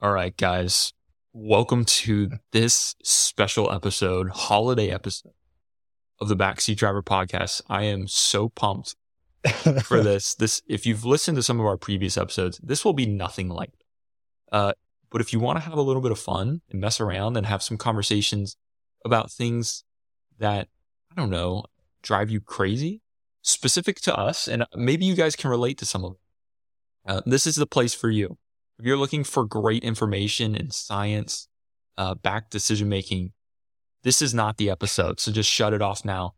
All 0.00 0.12
right, 0.12 0.36
guys. 0.36 0.92
Welcome 1.32 1.84
to 1.84 2.30
this 2.52 2.94
special 3.02 3.72
episode, 3.72 4.30
holiday 4.30 4.90
episode 4.90 5.32
of 6.20 6.28
the 6.28 6.36
Backseat 6.36 6.76
Driver 6.76 7.02
podcast. 7.02 7.62
I 7.68 7.82
am 7.82 8.06
so 8.06 8.48
pumped 8.48 8.94
for 9.82 10.00
this. 10.00 10.36
This, 10.36 10.62
if 10.68 10.86
you've 10.86 11.04
listened 11.04 11.34
to 11.34 11.42
some 11.42 11.58
of 11.58 11.66
our 11.66 11.76
previous 11.76 12.16
episodes, 12.16 12.60
this 12.62 12.84
will 12.84 12.92
be 12.92 13.06
nothing 13.06 13.48
like. 13.48 13.72
Uh, 14.52 14.74
but 15.10 15.20
if 15.20 15.32
you 15.32 15.40
want 15.40 15.58
to 15.58 15.64
have 15.64 15.76
a 15.76 15.82
little 15.82 16.00
bit 16.00 16.12
of 16.12 16.20
fun 16.20 16.60
and 16.70 16.80
mess 16.80 17.00
around 17.00 17.36
and 17.36 17.46
have 17.46 17.64
some 17.64 17.76
conversations 17.76 18.56
about 19.04 19.32
things 19.32 19.82
that 20.38 20.68
I 21.10 21.20
don't 21.20 21.30
know 21.30 21.64
drive 22.02 22.30
you 22.30 22.40
crazy, 22.40 23.02
specific 23.42 24.00
to 24.02 24.16
us, 24.16 24.46
and 24.46 24.64
maybe 24.76 25.04
you 25.04 25.16
guys 25.16 25.34
can 25.34 25.50
relate 25.50 25.76
to 25.78 25.84
some 25.84 26.04
of 26.04 26.12
it. 26.12 26.18
Uh, 27.04 27.20
this 27.26 27.48
is 27.48 27.56
the 27.56 27.66
place 27.66 27.94
for 27.94 28.10
you. 28.10 28.38
If 28.78 28.86
you're 28.86 28.96
looking 28.96 29.24
for 29.24 29.44
great 29.44 29.82
information 29.82 30.54
in 30.54 30.70
science, 30.70 31.48
uh, 31.96 32.14
back 32.14 32.48
decision 32.48 32.88
making, 32.88 33.32
this 34.04 34.22
is 34.22 34.32
not 34.32 34.56
the 34.56 34.70
episode. 34.70 35.18
So 35.18 35.32
just 35.32 35.50
shut 35.50 35.74
it 35.74 35.82
off 35.82 36.04
now. 36.04 36.34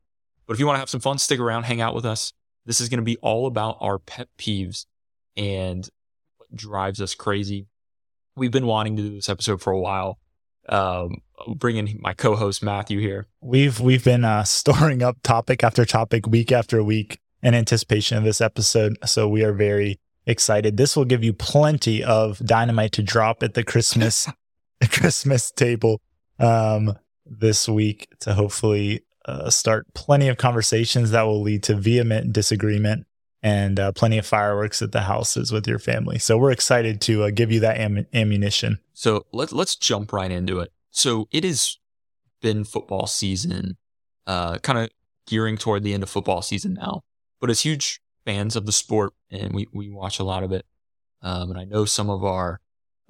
But 0.47 0.55
if 0.55 0.61
you 0.61 0.67
want 0.67 0.77
to 0.77 0.81
have 0.81 0.89
some 0.89 1.01
fun, 1.01 1.19
stick 1.19 1.39
around, 1.39 1.65
hang 1.65 1.83
out 1.83 1.95
with 1.95 2.07
us. 2.07 2.33
This 2.65 2.81
is 2.81 2.89
going 2.89 2.99
to 2.99 3.05
be 3.05 3.19
all 3.19 3.47
about 3.47 3.77
our 3.81 3.99
pet 3.99 4.29
peeves 4.39 4.87
and 5.37 5.89
what 6.39 6.55
drives 6.55 7.01
us 7.01 7.15
crazy. 7.15 7.67
We've 8.37 8.51
been 8.51 8.67
wanting 8.67 8.97
to 8.97 9.03
do 9.03 9.15
this 9.15 9.29
episode 9.29 9.61
for 9.61 9.73
a 9.73 9.79
while. 9.79 10.19
Um, 10.69 11.19
bringing 11.57 11.99
my 12.01 12.13
co-host 12.15 12.63
Matthew 12.63 13.01
here. 13.01 13.27
We've 13.41 13.81
we've 13.81 14.05
been 14.05 14.25
uh, 14.25 14.45
storing 14.45 15.03
up 15.03 15.17
topic 15.23 15.65
after 15.65 15.85
topic, 15.85 16.27
week 16.27 16.53
after 16.53 16.83
week, 16.85 17.19
in 17.43 17.55
anticipation 17.55 18.19
of 18.19 18.25
this 18.25 18.41
episode. 18.41 18.97
So 19.05 19.29
we 19.29 19.43
are 19.43 19.53
very 19.53 19.99
excited. 20.31 20.77
This 20.77 20.97
will 20.97 21.05
give 21.05 21.23
you 21.23 21.33
plenty 21.33 22.03
of 22.03 22.39
dynamite 22.39 22.93
to 22.93 23.03
drop 23.03 23.43
at 23.43 23.55
the 23.55 23.65
Christmas 23.65 24.27
Christmas 24.91 25.51
table 25.51 26.01
um, 26.39 26.97
this 27.27 27.69
week 27.69 28.09
to 28.21 28.35
hopefully 28.35 29.05
uh, 29.27 29.51
start 29.51 29.87
plenty 29.95 30.29
of 30.29 30.39
conversations 30.39 31.11
that 31.11 31.23
will 31.23 31.43
lead 31.43 31.63
to 31.65 31.75
vehement 31.75 32.33
disagreement 32.33 33.07
and 33.43 33.79
uh, 33.79 33.93
plenty 33.93 34.19
of 34.19 34.27
fireworks 34.27 34.83
at 34.83 34.93
the 34.93 35.03
houses 35.03 35.53
with 35.53 35.67
your 35.67 35.79
family. 35.79 36.19
So 36.19 36.37
we're 36.37 36.51
excited 36.51 37.01
to 37.03 37.25
uh, 37.25 37.31
give 37.31 37.53
you 37.53 37.61
that 37.61 37.79
am- 37.79 38.07
ammunition. 38.13 38.79
So 38.95 39.27
let's 39.33 39.53
let's 39.53 39.77
jump 39.77 40.13
right 40.13 40.31
into 40.31 40.61
it. 40.61 40.73
So 40.91 41.29
it 41.31 41.45
has 41.45 41.79
been 42.43 42.65
football 42.65 43.07
season, 43.07 43.77
uh, 44.27 44.59
kind 44.59 44.79
of 44.79 44.91
gearing 45.27 45.57
toward 45.57 45.83
the 45.83 45.95
end 45.95 46.03
of 46.03 46.11
football 46.11 46.43
season 46.43 46.75
now. 46.75 47.03
But 47.41 47.51
as 47.51 47.61
huge 47.61 48.01
fans 48.31 48.55
of 48.55 48.65
the 48.65 48.73
sport, 48.73 49.13
and 49.31 49.53
we 49.53 49.67
we 49.73 49.91
watch 49.91 50.21
a 50.21 50.25
lot 50.25 50.45
of 50.45 50.53
it, 50.53 50.65
um, 51.23 51.51
and 51.51 51.59
I 51.59 51.65
know 51.65 51.85
some 51.85 52.09
of 52.09 52.25
our 52.25 52.61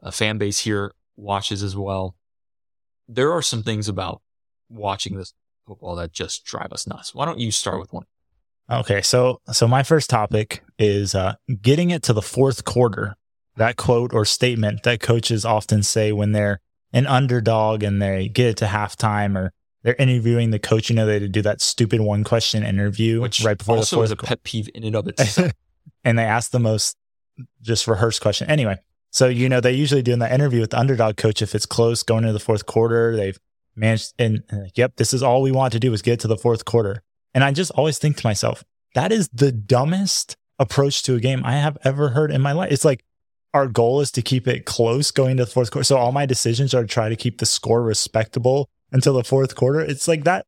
uh, 0.02 0.10
fan 0.10 0.38
base 0.38 0.60
here 0.60 0.92
watches 1.16 1.62
as 1.62 1.76
well. 1.76 2.14
There 3.06 3.30
are 3.32 3.42
some 3.42 3.62
things 3.62 3.86
about 3.88 4.22
watching 4.70 5.16
this 5.16 5.34
football 5.66 5.96
that 5.96 6.12
just 6.12 6.44
drive 6.46 6.72
us 6.72 6.86
nuts. 6.86 7.14
Why 7.14 7.26
don't 7.26 7.38
you 7.38 7.50
start 7.50 7.80
with 7.80 7.92
one? 7.92 8.06
Okay, 8.70 9.02
so 9.02 9.40
so 9.52 9.68
my 9.68 9.82
first 9.82 10.08
topic 10.08 10.62
is 10.78 11.14
uh, 11.14 11.34
getting 11.60 11.90
it 11.90 12.02
to 12.04 12.12
the 12.14 12.22
fourth 12.22 12.64
quarter. 12.64 13.16
That 13.56 13.76
quote 13.76 14.14
or 14.14 14.24
statement 14.24 14.84
that 14.84 15.00
coaches 15.00 15.44
often 15.44 15.82
say 15.82 16.12
when 16.12 16.32
they're 16.32 16.60
an 16.94 17.06
underdog 17.06 17.82
and 17.82 18.00
they 18.00 18.28
get 18.28 18.46
it 18.46 18.56
to 18.58 18.66
halftime 18.66 19.36
or 19.36 19.52
they're 19.82 19.94
interviewing 19.94 20.50
the 20.50 20.58
coach. 20.58 20.90
You 20.90 20.96
know, 20.96 21.06
they 21.06 21.26
do 21.26 21.42
that 21.42 21.60
stupid 21.60 22.00
one 22.00 22.24
question 22.24 22.62
interview 22.62 23.20
Which 23.20 23.42
right 23.42 23.56
before 23.56 23.76
also 23.76 23.96
the 23.96 24.02
is 24.02 24.10
fourth 24.10 24.22
a 24.22 24.26
pet 24.26 24.42
peeve 24.42 24.68
in 24.74 24.84
and 24.84 24.96
of 24.96 25.08
itself. 25.08 25.52
and 26.04 26.18
they 26.18 26.24
ask 26.24 26.50
the 26.50 26.60
most 26.60 26.96
just 27.62 27.86
rehearsed 27.86 28.20
question. 28.20 28.50
Anyway, 28.50 28.78
so 29.10 29.26
you 29.28 29.48
know 29.48 29.60
they 29.60 29.72
usually 29.72 30.02
do 30.02 30.12
in 30.12 30.18
that 30.20 30.32
interview 30.32 30.60
with 30.60 30.70
the 30.70 30.78
underdog 30.78 31.16
coach 31.16 31.42
if 31.42 31.54
it's 31.54 31.66
close 31.66 32.02
going 32.02 32.24
into 32.24 32.32
the 32.32 32.40
fourth 32.40 32.66
quarter, 32.66 33.16
they've 33.16 33.38
managed 33.76 34.14
and, 34.18 34.42
and 34.50 34.64
like, 34.64 34.78
yep, 34.78 34.96
this 34.96 35.12
is 35.12 35.22
all 35.22 35.42
we 35.42 35.52
want 35.52 35.72
to 35.72 35.80
do 35.80 35.92
is 35.92 36.02
get 36.02 36.20
to 36.20 36.28
the 36.28 36.36
fourth 36.36 36.64
quarter. 36.64 37.02
And 37.34 37.44
I 37.44 37.52
just 37.52 37.70
always 37.72 37.98
think 37.98 38.16
to 38.18 38.26
myself, 38.26 38.64
that 38.94 39.12
is 39.12 39.28
the 39.28 39.52
dumbest 39.52 40.36
approach 40.58 41.02
to 41.04 41.14
a 41.14 41.20
game 41.20 41.42
I 41.44 41.52
have 41.52 41.78
ever 41.84 42.10
heard 42.10 42.30
in 42.30 42.42
my 42.42 42.52
life. 42.52 42.72
It's 42.72 42.84
like 42.84 43.04
our 43.54 43.66
goal 43.66 44.00
is 44.00 44.10
to 44.12 44.22
keep 44.22 44.46
it 44.46 44.66
close 44.66 45.10
going 45.10 45.36
to 45.38 45.44
the 45.44 45.50
fourth 45.50 45.70
quarter. 45.70 45.84
So 45.84 45.96
all 45.96 46.12
my 46.12 46.26
decisions 46.26 46.74
are 46.74 46.82
to 46.82 46.88
try 46.88 47.08
to 47.08 47.16
keep 47.16 47.38
the 47.38 47.46
score 47.46 47.82
respectable 47.82 48.68
until 48.92 49.14
the 49.14 49.24
fourth 49.24 49.54
quarter. 49.54 49.80
It's 49.80 50.08
like 50.08 50.24
that 50.24 50.46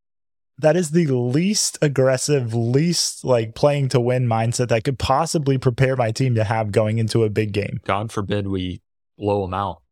that 0.58 0.76
is 0.76 0.90
the 0.90 1.06
least 1.06 1.78
aggressive, 1.82 2.54
least 2.54 3.24
like 3.24 3.54
playing 3.54 3.88
to 3.90 4.00
win 4.00 4.26
mindset 4.26 4.68
that 4.68 4.84
could 4.84 4.98
possibly 4.98 5.58
prepare 5.58 5.96
my 5.96 6.12
team 6.12 6.34
to 6.34 6.44
have 6.44 6.72
going 6.72 6.98
into 6.98 7.24
a 7.24 7.30
big 7.30 7.52
game. 7.52 7.80
God 7.84 8.12
forbid 8.12 8.46
we 8.46 8.80
blow 9.18 9.42
them 9.42 9.54
out. 9.54 9.82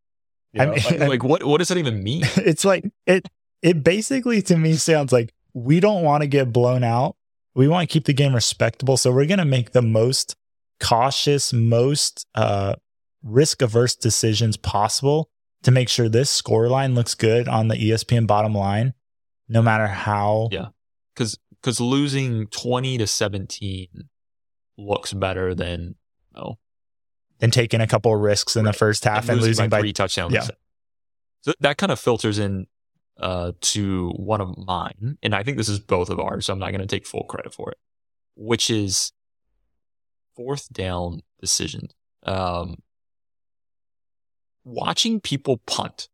You 0.52 0.62
I 0.62 0.66
mean- 0.66 0.82
like, 0.84 0.98
like, 1.08 1.24
what 1.24 1.44
what 1.44 1.58
does 1.58 1.68
that 1.68 1.78
even 1.78 2.02
mean? 2.02 2.22
it's 2.36 2.64
like 2.64 2.84
it 3.06 3.28
it 3.62 3.82
basically 3.84 4.42
to 4.42 4.56
me 4.56 4.74
sounds 4.74 5.12
like 5.12 5.32
we 5.52 5.80
don't 5.80 6.02
want 6.02 6.22
to 6.22 6.26
get 6.26 6.52
blown 6.52 6.84
out. 6.84 7.16
We 7.54 7.66
want 7.66 7.88
to 7.88 7.92
keep 7.92 8.04
the 8.04 8.12
game 8.12 8.34
respectable. 8.34 8.96
So 8.96 9.12
we're 9.12 9.26
gonna 9.26 9.44
make 9.44 9.72
the 9.72 9.82
most 9.82 10.36
cautious, 10.78 11.52
most 11.52 12.26
uh 12.34 12.76
risk 13.22 13.60
averse 13.60 13.94
decisions 13.94 14.56
possible 14.56 15.28
to 15.62 15.70
make 15.70 15.88
sure 15.88 16.08
this 16.08 16.30
score 16.30 16.68
line 16.68 16.94
looks 16.94 17.14
good 17.14 17.48
on 17.48 17.68
the 17.68 17.76
ESPN 17.76 18.26
bottom 18.26 18.54
line, 18.54 18.94
no 19.48 19.62
matter 19.62 19.86
how 19.86 20.48
Yeah. 20.50 20.68
Because 21.14 21.38
because 21.50 21.80
losing 21.80 22.46
twenty 22.46 22.96
to 22.98 23.06
seventeen 23.06 24.08
looks 24.78 25.12
better 25.12 25.54
than 25.54 25.96
oh 26.34 26.56
than 27.38 27.50
taking 27.50 27.80
a 27.80 27.86
couple 27.86 28.14
of 28.14 28.20
risks 28.20 28.56
in 28.56 28.64
the 28.64 28.72
first 28.72 29.04
half 29.04 29.28
and, 29.28 29.40
losing 29.40 29.68
by, 29.68 29.80
three 29.80 29.92
touchdowns. 29.92 30.32
yeah. 30.32 30.46
So 31.42 31.52
that 31.60 31.78
kind 31.78 31.90
of 31.90 31.98
filters 31.98 32.38
in 32.38 32.66
uh, 33.18 33.52
to 33.60 34.10
one 34.10 34.40
of 34.40 34.56
mine, 34.56 35.18
and 35.22 35.34
I 35.34 35.42
think 35.42 35.56
this 35.56 35.68
is 35.68 35.80
both 35.80 36.10
of 36.10 36.20
ours. 36.20 36.46
So 36.46 36.52
I'm 36.52 36.58
not 36.58 36.70
going 36.70 36.80
to 36.80 36.86
take 36.86 37.06
full 37.06 37.24
credit 37.24 37.52
for 37.52 37.70
it, 37.70 37.78
which 38.36 38.70
is 38.70 39.12
fourth 40.36 40.72
down 40.72 41.20
decision. 41.40 41.88
Um, 42.22 42.76
watching 44.64 45.20
people 45.20 45.58
punt. 45.66 46.08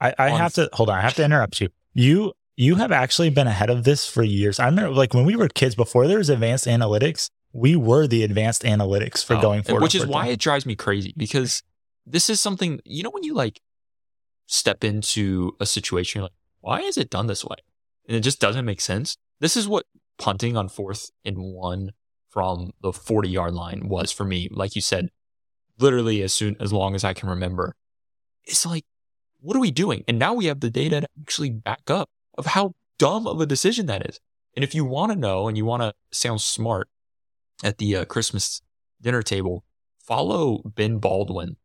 I, 0.00 0.14
I 0.18 0.28
have 0.30 0.54
to 0.54 0.68
hold 0.72 0.90
on. 0.90 0.98
I 0.98 1.02
have 1.02 1.14
to 1.14 1.24
interrupt 1.24 1.60
you. 1.60 1.68
You 1.94 2.32
you 2.56 2.74
have 2.76 2.92
actually 2.92 3.30
been 3.30 3.46
ahead 3.46 3.70
of 3.70 3.84
this 3.84 4.06
for 4.06 4.22
years. 4.22 4.58
I 4.60 4.66
remember 4.66 4.90
like 4.92 5.14
when 5.14 5.24
we 5.24 5.36
were 5.36 5.48
kids 5.48 5.74
before 5.74 6.06
there 6.06 6.18
was 6.18 6.28
advanced 6.28 6.66
analytics, 6.66 7.30
we 7.52 7.76
were 7.76 8.06
the 8.06 8.22
advanced 8.24 8.62
analytics 8.62 9.24
for 9.24 9.36
Oh, 9.36 9.40
going 9.40 9.62
forward. 9.62 9.82
which 9.82 9.94
is 9.94 10.06
why 10.06 10.24
down. 10.24 10.32
it 10.32 10.40
drives 10.40 10.66
me 10.66 10.74
crazy 10.74 11.14
because 11.16 11.62
this 12.04 12.28
is 12.28 12.40
something 12.40 12.80
you 12.84 13.02
know 13.02 13.10
when 13.10 13.22
you 13.24 13.34
like 13.34 13.60
step 14.46 14.84
into 14.84 15.52
a 15.60 15.66
situation, 15.66 16.18
you're 16.18 16.24
like, 16.24 16.32
why 16.60 16.80
is 16.80 16.96
it 16.98 17.08
done 17.10 17.26
this 17.26 17.44
way? 17.44 17.56
And 18.08 18.16
it 18.16 18.20
just 18.20 18.40
doesn't 18.40 18.64
make 18.64 18.80
sense. 18.80 19.16
This 19.40 19.56
is 19.56 19.68
what 19.68 19.86
punting 20.18 20.56
on 20.56 20.68
fourth 20.68 21.10
and 21.24 21.38
one 21.38 21.92
from 22.28 22.72
the 22.82 22.92
40 22.92 23.28
yard 23.28 23.54
line 23.54 23.88
was 23.88 24.10
for 24.12 24.24
me. 24.24 24.48
Like 24.50 24.74
you 24.74 24.82
said, 24.82 25.10
literally 25.78 26.22
as 26.22 26.32
soon 26.32 26.56
as 26.60 26.72
long 26.72 26.94
as 26.94 27.04
I 27.04 27.12
can 27.14 27.28
remember. 27.28 27.74
It's 28.44 28.66
like, 28.66 28.84
what 29.40 29.56
are 29.56 29.60
we 29.60 29.70
doing? 29.70 30.04
And 30.06 30.18
now 30.18 30.34
we 30.34 30.46
have 30.46 30.60
the 30.60 30.70
data 30.70 31.02
to 31.02 31.08
actually 31.20 31.50
back 31.50 31.90
up 31.90 32.08
of 32.38 32.46
how 32.46 32.74
dumb 32.98 33.26
of 33.26 33.40
a 33.40 33.46
decision 33.46 33.86
that 33.86 34.06
is. 34.08 34.20
And 34.56 34.62
if 34.62 34.74
you 34.74 34.84
want 34.84 35.12
to 35.12 35.18
know 35.18 35.48
and 35.48 35.56
you 35.56 35.64
want 35.64 35.82
to 35.82 35.94
sound 36.10 36.40
smart 36.40 36.88
at 37.64 37.78
the 37.78 37.96
uh, 37.96 38.04
Christmas 38.04 38.62
dinner 39.00 39.22
table, 39.22 39.64
follow 39.98 40.62
Ben 40.64 40.98
Baldwin 40.98 41.56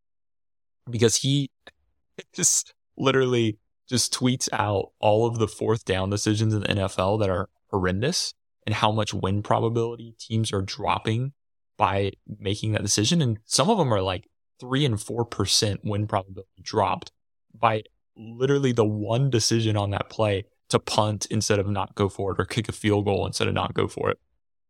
because 0.89 1.17
he 1.17 1.49
just 2.33 2.73
literally 2.97 3.57
just 3.87 4.13
tweets 4.13 4.49
out 4.51 4.91
all 4.99 5.25
of 5.25 5.39
the 5.39 5.47
fourth 5.47 5.85
down 5.85 6.09
decisions 6.09 6.53
in 6.53 6.61
the 6.61 6.67
NFL 6.67 7.19
that 7.19 7.29
are 7.29 7.49
horrendous 7.69 8.33
and 8.65 8.75
how 8.75 8.91
much 8.91 9.13
win 9.13 9.41
probability 9.41 10.15
teams 10.19 10.51
are 10.51 10.61
dropping 10.61 11.33
by 11.77 12.11
making 12.39 12.73
that 12.73 12.81
decision. 12.81 13.21
And 13.21 13.39
some 13.45 13.69
of 13.69 13.77
them 13.77 13.93
are 13.93 14.01
like 14.01 14.27
three 14.59 14.85
and 14.85 15.01
four 15.01 15.25
percent 15.25 15.81
win 15.83 16.07
probability 16.07 16.49
dropped 16.61 17.11
by 17.53 17.83
literally 18.15 18.71
the 18.71 18.85
one 18.85 19.29
decision 19.29 19.77
on 19.77 19.91
that 19.91 20.09
play 20.09 20.45
to 20.69 20.79
punt 20.79 21.25
instead 21.29 21.59
of 21.59 21.67
not 21.67 21.95
go 21.95 22.09
for 22.09 22.31
it 22.33 22.39
or 22.39 22.45
kick 22.45 22.67
a 22.67 22.71
field 22.71 23.05
goal 23.05 23.25
instead 23.25 23.47
of 23.47 23.53
not 23.53 23.73
go 23.73 23.87
for 23.87 24.09
it. 24.09 24.19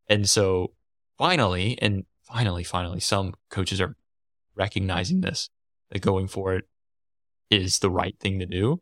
And 0.09 0.29
so 0.29 0.73
finally, 1.17 1.77
and 1.81 2.05
finally, 2.21 2.63
finally, 2.63 2.99
some 2.99 3.33
coaches 3.49 3.81
are 3.81 3.95
recognizing 4.55 5.21
this 5.21 5.49
that 5.91 6.01
going 6.01 6.27
for 6.27 6.53
it 6.53 6.65
is 7.49 7.79
the 7.79 7.89
right 7.89 8.15
thing 8.19 8.39
to 8.39 8.45
do. 8.45 8.81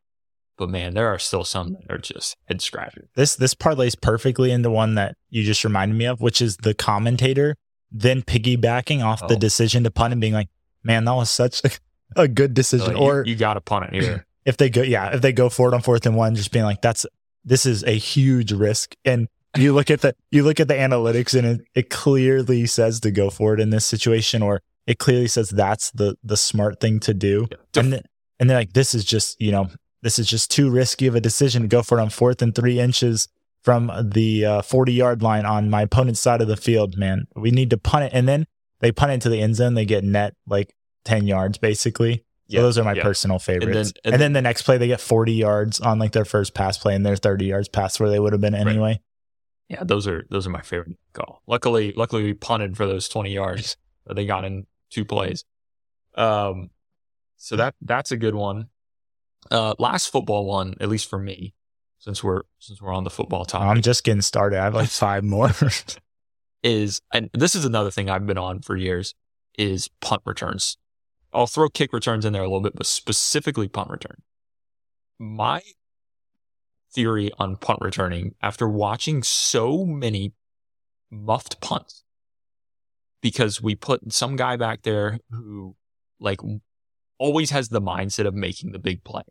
But 0.58 0.70
man, 0.70 0.94
there 0.94 1.08
are 1.10 1.20
still 1.20 1.44
some 1.44 1.74
that 1.74 1.92
are 1.94 1.98
just 1.98 2.36
head 2.48 2.62
scratchers. 2.62 3.10
This 3.16 3.36
this 3.36 3.54
parlays 3.54 4.00
perfectly 4.00 4.52
into 4.52 4.70
one 4.72 4.96
that 4.96 5.16
you 5.30 5.44
just 5.44 5.64
reminded 5.64 5.98
me 5.98 6.06
of, 6.06 6.22
which 6.22 6.42
is 6.42 6.58
the 6.58 6.74
commentator 6.74 7.56
then 7.92 8.24
piggybacking 8.24 9.04
off 9.04 9.26
the 9.28 9.36
Oh. 9.36 9.40
decision 9.40 9.84
to 9.84 9.92
punt 9.92 10.12
and 10.12 10.20
being 10.20 10.34
like, 10.34 10.50
"Man, 10.86 11.06
that 11.06 11.14
was 11.14 11.30
such 11.30 11.62
a, 11.66 11.72
a 12.24 12.28
good 12.28 12.54
decision." 12.54 12.94
Like, 12.94 13.02
or 13.02 13.24
you, 13.26 13.32
you 13.32 13.36
got 13.36 13.56
to 13.56 13.62
punt 13.62 13.94
it 13.94 14.02
here. 14.02 14.26
if 14.46 14.58
they 14.58 14.70
go, 14.70 14.82
yeah, 14.82 15.16
if 15.16 15.22
they 15.22 15.34
go 15.34 15.50
for 15.50 15.68
it 15.70 15.74
on 15.74 15.82
fourth 15.82 16.06
and 16.06 16.16
one, 16.16 16.36
just 16.36 16.52
being 16.52 16.66
like, 16.66 16.82
"That's 16.82 17.06
this 17.44 17.66
is 17.66 17.84
a 17.84 17.98
huge 17.98 18.52
risk." 18.52 18.96
And 19.04 19.28
you 19.58 19.74
look 19.74 19.90
at 19.90 20.02
the 20.02 20.16
you 20.32 20.44
look 20.44 20.60
at 20.60 20.68
the 20.68 20.74
analytics 20.76 21.38
and 21.38 21.48
it, 21.48 21.68
it 21.74 21.90
clearly 21.90 22.66
says 22.66 23.00
to 23.02 23.12
go 23.12 23.30
for 23.30 23.54
it 23.54 23.60
in 23.60 23.70
this 23.70 23.86
situation, 23.86 24.42
or 24.42 24.62
it 24.88 25.00
clearly 25.00 25.28
says 25.28 25.50
that's 25.50 25.92
the 25.92 26.18
the 26.24 26.38
smart 26.38 26.80
thing 26.80 27.00
to 27.02 27.14
do. 27.14 27.48
Yeah. 27.50 27.82
And 27.82 27.94
then, 27.94 28.02
and 28.40 28.50
they're 28.50 28.58
like, 28.58 28.74
this 28.74 28.94
is 28.94 29.06
just, 29.06 29.40
you 29.42 29.52
know, 29.52 29.70
this 30.02 30.20
is 30.20 30.28
just 30.28 30.52
too 30.52 30.70
risky 30.70 31.08
of 31.08 31.16
a 31.16 31.22
decision 31.22 31.64
to 31.64 31.68
go 31.68 31.82
for 31.82 31.98
it 31.98 32.02
on 32.02 32.10
fourth 32.10 32.42
and 32.42 32.54
three 32.54 32.80
inches 32.80 33.28
from 33.64 33.92
the 34.00 34.46
uh, 34.46 34.62
40 34.62 34.94
yard 34.94 35.24
line 35.24 35.46
on 35.46 35.70
my 35.70 35.82
opponent's 35.82 36.20
side 36.20 36.42
of 36.42 36.48
the 36.48 36.58
field, 36.58 36.98
man. 36.98 37.26
We 37.36 37.50
need 37.50 37.72
to 37.72 37.78
punt 37.78 38.06
it. 38.06 38.12
And 38.14 38.28
then 38.28 38.46
they 38.80 38.92
punt 38.92 39.12
into 39.12 39.30
the 39.30 39.42
end 39.42 39.56
zone. 39.56 39.74
They 39.74 39.86
get 39.86 40.04
net 40.04 40.36
like 40.48 40.76
10 41.06 41.28
yards, 41.28 41.58
basically. 41.58 42.18
So 42.48 42.58
Yeah, 42.58 42.62
those 42.62 42.78
are 42.78 42.84
my 42.84 42.94
yeah. 42.94 43.04
personal 43.04 43.40
favorites. 43.40 43.94
And 44.04 44.14
and 44.14 44.14
then, 44.14 44.20
then- 44.20 44.34
the 44.34 44.42
next 44.42 44.64
play, 44.64 44.78
they 44.78 44.88
get 44.88 45.02
40 45.02 45.34
yards 45.34 45.80
on 45.80 45.98
like 46.00 46.12
their 46.12 46.26
first 46.26 46.54
pass 46.54 46.78
play, 46.78 46.94
and 46.96 47.06
they're 47.06 47.16
30 47.16 47.46
yards 47.46 47.68
past 47.70 48.00
where 48.00 48.10
they 48.10 48.20
would 48.20 48.34
have 48.34 48.42
been 48.42 48.56
anyway. 48.56 49.00
Yeah, 49.68 49.84
those 49.84 50.06
are 50.08 50.26
those 50.30 50.46
are 50.46 50.52
my 50.52 50.62
favorite 50.62 50.96
call. 51.14 51.42
Luckily, 51.48 51.92
luckily 51.98 52.22
we 52.24 52.34
punted 52.36 52.78
for 52.78 52.86
those 52.86 53.10
twenty 53.10 53.34
yards 53.34 53.78
that 54.06 54.14
they 54.14 54.28
got 54.28 54.46
in 54.46 54.68
two 54.92 55.06
plays. 55.06 55.44
Um, 56.14 56.70
so 57.38 57.56
that 57.56 57.74
that's 57.82 58.12
a 58.12 58.18
good 58.18 58.36
one. 58.36 58.70
Uh, 59.50 59.74
last 59.80 60.12
football 60.12 60.46
one, 60.46 60.76
at 60.80 60.88
least 60.88 61.10
for 61.10 61.18
me, 61.18 61.56
since 61.98 62.24
we're 62.24 62.44
since 62.60 62.80
we're 62.80 62.94
on 62.94 63.06
the 63.06 63.10
football 63.10 63.44
topic, 63.44 63.68
I'm 63.68 63.82
just 63.82 64.04
getting 64.04 64.22
started. 64.22 64.60
I 64.60 64.66
have 64.66 64.76
like 64.76 64.90
five 64.90 65.24
more. 65.24 65.50
is 66.66 67.00
and 67.14 67.30
this 67.32 67.56
is 67.56 67.64
another 67.64 67.92
thing 67.92 68.10
I've 68.10 68.26
been 68.26 68.40
on 68.40 68.62
for 68.62 68.76
years 68.76 69.14
is 69.58 69.88
punt 70.02 70.24
returns. 70.26 70.78
I'll 71.32 71.48
throw 71.48 71.70
kick 71.70 71.94
returns 71.94 72.26
in 72.26 72.34
there 72.34 72.42
a 72.42 72.48
little 72.48 72.62
bit, 72.62 72.76
but 72.76 72.88
specifically 72.88 73.68
punt 73.68 73.92
return. 73.92 74.24
My 75.20 75.62
theory 76.92 77.30
on 77.38 77.56
punt 77.58 77.80
returning 77.82 78.34
after 78.42 78.68
watching 78.68 79.22
so 79.22 79.86
many 79.86 80.34
muffed 81.12 81.62
punts 81.62 82.04
because 83.22 83.62
we 83.62 83.76
put 83.76 84.12
some 84.12 84.36
guy 84.36 84.56
back 84.56 84.82
there 84.82 85.20
who 85.30 85.76
like 86.20 86.40
always 87.20 87.52
has 87.52 87.70
the 87.70 87.82
mindset 87.82 88.26
of 88.26 88.34
making 88.34 88.72
the 88.72 88.80
big 88.80 89.04
play, 89.04 89.24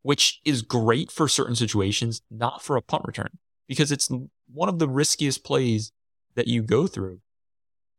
which 0.00 0.40
is 0.44 0.62
great 0.62 1.10
for 1.10 1.28
certain 1.28 1.54
situations, 1.54 2.22
not 2.30 2.62
for 2.62 2.76
a 2.76 2.82
punt 2.82 3.04
return 3.06 3.38
because 3.68 3.92
it's 3.92 4.08
one 4.52 4.68
of 4.68 4.78
the 4.78 4.88
riskiest 4.88 5.44
plays 5.44 5.92
that 6.34 6.46
you 6.48 6.62
go 6.62 6.86
through. 6.86 7.20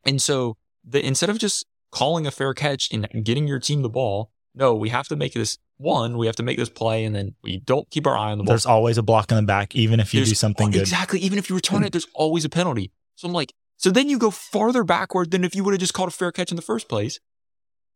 And 0.06 0.22
so 0.22 0.58
the 0.84 1.06
instead 1.06 1.30
of 1.30 1.38
just 1.40 1.66
calling 1.92 2.28
a 2.28 2.32
fair 2.32 2.54
catch 2.54 2.90
and 2.92 3.08
getting 3.24 3.48
your 3.48 3.60
team 3.60 3.82
the 3.82 3.90
ball, 3.90 4.32
no, 4.56 4.74
we 4.74 4.90
have 4.90 5.08
to 5.08 5.16
make 5.16 5.34
this 5.34 5.58
one, 5.78 6.18
we 6.18 6.26
have 6.28 6.36
to 6.36 6.44
make 6.44 6.58
this 6.58 6.70
play 6.70 7.06
and 7.06 7.16
then 7.16 7.36
we 7.44 7.60
don't 7.60 7.90
keep 7.90 8.06
our 8.06 8.18
eye 8.18 8.32
on 8.32 8.38
the 8.38 8.44
ball. 8.44 8.52
There's 8.52 8.66
always 8.66 8.98
a 8.98 9.04
block 9.04 9.32
in 9.32 9.38
the 9.38 9.44
back, 9.44 9.76
even 9.76 10.00
if 10.00 10.14
you 10.14 10.24
do 10.26 10.34
something 10.36 10.72
good. 10.72 10.82
Exactly. 10.82 11.20
Even 11.20 11.38
if 11.38 11.50
you 11.50 11.56
return 11.56 11.84
it, 11.84 11.92
there's 11.92 12.08
always 12.14 12.46
a 12.46 12.50
penalty. 12.50 12.92
So 13.16 13.28
I'm 13.28 13.34
like, 13.34 13.54
so 13.78 13.90
then 13.90 14.10
you 14.10 14.18
go 14.18 14.32
farther 14.32 14.84
backward 14.84 15.32
than 15.32 15.44
if 15.44 15.56
you 15.56 15.64
would 15.64 15.74
have 15.74 15.80
just 15.80 15.94
called 15.94 16.10
a 16.10 16.12
fair 16.12 16.32
catch 16.32 16.52
in 16.52 16.56
the 16.56 16.62
first 16.62 16.88
place. 16.88 17.20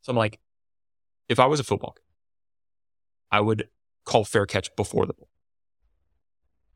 So 0.01 0.11
I'm 0.11 0.17
like, 0.17 0.39
if 1.29 1.39
I 1.39 1.45
was 1.45 1.59
a 1.59 1.63
football, 1.63 1.95
I 3.31 3.41
would 3.41 3.69
call 4.05 4.25
fair 4.25 4.45
catch 4.45 4.75
before 4.75 5.05
the 5.05 5.13
ball. 5.13 5.29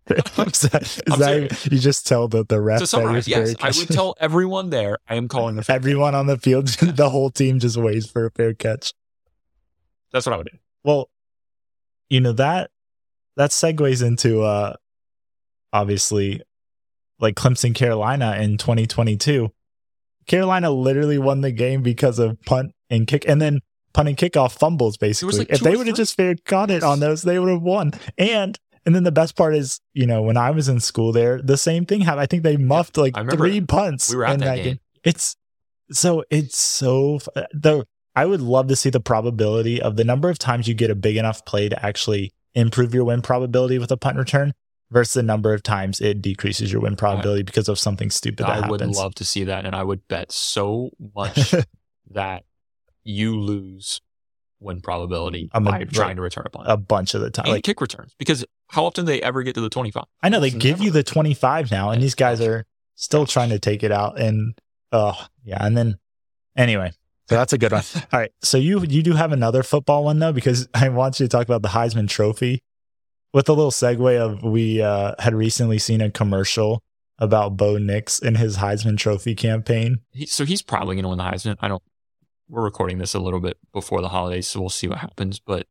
Is 0.10 0.62
that, 0.62 0.82
is 0.84 1.14
I'm 1.14 1.20
that 1.20 1.68
you 1.72 1.80
just 1.80 2.08
tell 2.08 2.28
the, 2.28 2.44
the 2.46 2.60
ref 2.60 2.80
To 2.80 2.84
that 2.84 2.88
summarize, 2.88 3.28
yes, 3.28 3.56
I 3.62 3.72
would 3.78 3.88
tell 3.88 4.16
everyone 4.20 4.70
there 4.70 5.00
I 5.08 5.16
am 5.16 5.28
calling 5.28 5.56
the 5.56 5.66
everyone 5.70 6.16
on 6.16 6.28
the 6.28 6.38
field, 6.38 6.68
the 6.68 7.10
whole 7.10 7.30
team 7.30 7.60
just 7.60 7.78
waits 7.78 8.08
for 8.08 8.26
a 8.26 8.32
fair 8.32 8.54
catch. 8.54 8.94
That's 10.12 10.26
what 10.26 10.34
I 10.34 10.38
would 10.38 10.50
do. 10.52 10.58
Well, 10.84 11.10
you 12.10 12.20
know 12.20 12.34
that 12.34 12.72
that 13.38 13.52
segues 13.52 14.06
into 14.06 14.42
uh 14.42 14.76
obviously 15.72 16.42
like 17.20 17.36
Clemson 17.36 17.74
Carolina 17.74 18.36
in 18.40 18.58
2022. 18.58 19.52
Carolina 20.28 20.72
literally 20.72 21.18
won 21.18 21.42
the 21.42 21.52
game 21.52 21.82
because 21.82 22.20
of 22.20 22.42
punt 22.42 22.74
and 22.90 23.08
kick 23.08 23.26
and 23.28 23.42
then 23.42 23.62
punt 23.94 24.10
and 24.10 24.18
kickoff 24.18 24.58
fumbles 24.58 24.98
basically. 24.98 25.40
like 25.40 25.50
if 25.52 25.60
they 25.60 25.76
would 25.76 25.88
have 25.88 25.96
just 25.96 26.16
fair 26.16 26.36
caught 26.46 26.72
it 26.72 26.84
on 26.84 27.00
those, 27.00 27.22
they 27.22 27.40
would 27.40 27.50
have 27.50 27.62
won. 27.62 27.92
And 28.18 28.60
and 28.86 28.96
then 28.96 29.04
the 29.04 29.12
best 29.12 29.36
part 29.36 29.56
is, 29.56 29.80
you 29.94 30.06
know, 30.08 30.22
when 30.22 30.38
I 30.38 30.52
was 30.52 30.68
in 30.70 30.80
school 30.80 31.12
there, 31.12 31.42
the 31.42 31.58
same 31.58 31.86
thing 31.86 32.02
happened. 32.02 32.22
I 32.22 32.26
think 32.26 32.44
they 32.44 32.58
muffed 32.58 32.98
like 32.98 33.16
three 33.32 33.62
punts 33.62 34.10
We 34.10 34.18
were 34.18 34.26
at 34.26 34.34
in 34.36 34.40
that 34.42 34.56
game. 34.64 34.80
it's 35.04 35.36
so 35.92 36.24
it's 36.30 36.58
so 36.58 37.20
the 37.54 37.86
I 38.16 38.26
would 38.26 38.42
love 38.42 38.68
to 38.68 38.76
see 38.76 38.90
the 38.90 39.00
probability 39.00 39.82
of 39.82 39.96
the 39.96 40.04
number 40.04 40.30
of 40.30 40.38
times 40.40 40.68
you 40.68 40.74
get 40.74 40.90
a 40.90 40.96
big 40.96 41.16
enough 41.18 41.46
play 41.46 41.70
to 41.70 41.86
actually 41.86 42.34
improve 42.54 42.94
your 42.94 43.06
win 43.06 43.22
probability 43.22 43.78
with 43.80 43.92
a 43.92 43.98
punt 43.98 44.18
return 44.18 44.54
versus 44.90 45.14
the 45.14 45.24
number 45.24 45.54
of 45.54 45.64
times 45.64 46.02
it 46.02 46.22
decreases 46.22 46.72
your 46.72 46.82
win 46.82 46.96
probability 46.98 47.44
because 47.44 47.70
of 47.70 47.80
something 47.80 48.10
stupid 48.10 48.46
that 48.46 48.64
I 48.66 48.70
would 48.70 48.82
love 48.82 49.16
to 49.16 49.24
see 49.26 49.46
that, 49.46 49.66
and 49.66 49.74
I 49.76 49.84
would 49.84 50.06
bet 50.10 50.32
so 50.34 50.90
much 51.16 51.54
that 52.12 52.44
you 53.04 53.40
lose 53.40 54.02
win 54.60 54.82
probability 54.82 55.50
I'm 55.54 55.66
a- 55.66 55.72
by 55.72 55.84
trying 55.86 56.18
to 56.18 56.22
return 56.22 56.44
a 56.46 56.50
punt. 56.50 56.66
a 56.70 56.78
bunch 56.78 57.14
of 57.14 57.22
the 57.22 57.30
time. 57.32 57.46
and 57.46 57.54
Like 57.56 57.64
kick 57.64 57.80
returns 57.82 58.14
because 58.20 58.46
how 58.72 58.86
often 58.86 59.06
do 59.06 59.12
they 59.12 59.22
ever 59.22 59.44
get 59.44 59.54
to 59.56 59.62
the 59.62 59.70
25? 59.70 60.06
I 60.24 60.30
know 60.30 60.40
they 60.40 60.48
Almost 60.48 60.62
give 60.62 60.82
you 60.82 60.92
the 60.92 61.04
25 61.04 61.72
now, 61.72 61.90
and 61.90 62.02
these 62.02 62.16
guys 62.16 62.40
are 62.40 62.66
still 62.96 63.26
trying 63.26 63.50
to 63.50 63.60
take 63.60 63.84
it 63.84 63.92
out. 63.92 64.18
And 64.18 64.58
oh 64.94 65.28
yeah, 65.44 65.58
and 65.60 65.76
then 65.78 66.00
anyway, 66.56 66.92
so 67.28 67.36
that's 67.36 67.52
a 67.52 67.58
good 67.58 67.74
one. 67.74 67.84
All 68.14 68.20
right, 68.20 68.32
so 68.42 68.58
you 68.58 68.82
you 68.86 69.04
do 69.04 69.14
have 69.14 69.34
another 69.34 69.62
football 69.62 70.06
one 70.06 70.20
though, 70.20 70.32
because 70.32 70.70
I 70.74 70.88
want 70.88 71.20
you 71.20 71.26
to 71.26 71.30
talk 71.30 71.46
about 71.46 71.62
the 71.62 71.68
Heisman 71.70 72.08
Trophy 72.08 72.64
with 73.34 73.50
a 73.50 73.54
little 73.54 73.72
segue 73.72 74.18
of 74.18 74.42
we 74.42 74.82
uh, 74.82 75.16
had 75.20 75.34
recently 75.34 75.78
seen 75.78 76.00
a 76.00 76.10
commercial 76.10 76.82
about 77.18 77.58
Bo 77.58 77.78
Nix 77.78 78.20
and 78.20 78.38
his 78.38 78.58
Heisman 78.58 78.98
Trophy 78.98 79.36
campaign. 79.36 80.00
He, 80.12 80.26
so 80.26 80.46
he's 80.46 80.62
probably 80.62 80.96
going 80.96 81.04
to 81.04 81.10
win 81.10 81.18
the 81.18 81.26
Heisman. 81.26 81.58
I 81.60 81.68
don't. 81.68 81.84
We're 82.48 82.64
recording 82.64 83.00
this 83.00 83.14
a 83.14 83.20
little 83.20 83.42
bit 83.42 83.58
before 83.74 84.02
the 84.02 84.10
holidays, 84.10 84.48
so 84.48 84.60
we'll 84.60 84.70
see 84.70 84.88
what 84.88 84.98
happens. 84.98 85.40
But, 85.40 85.68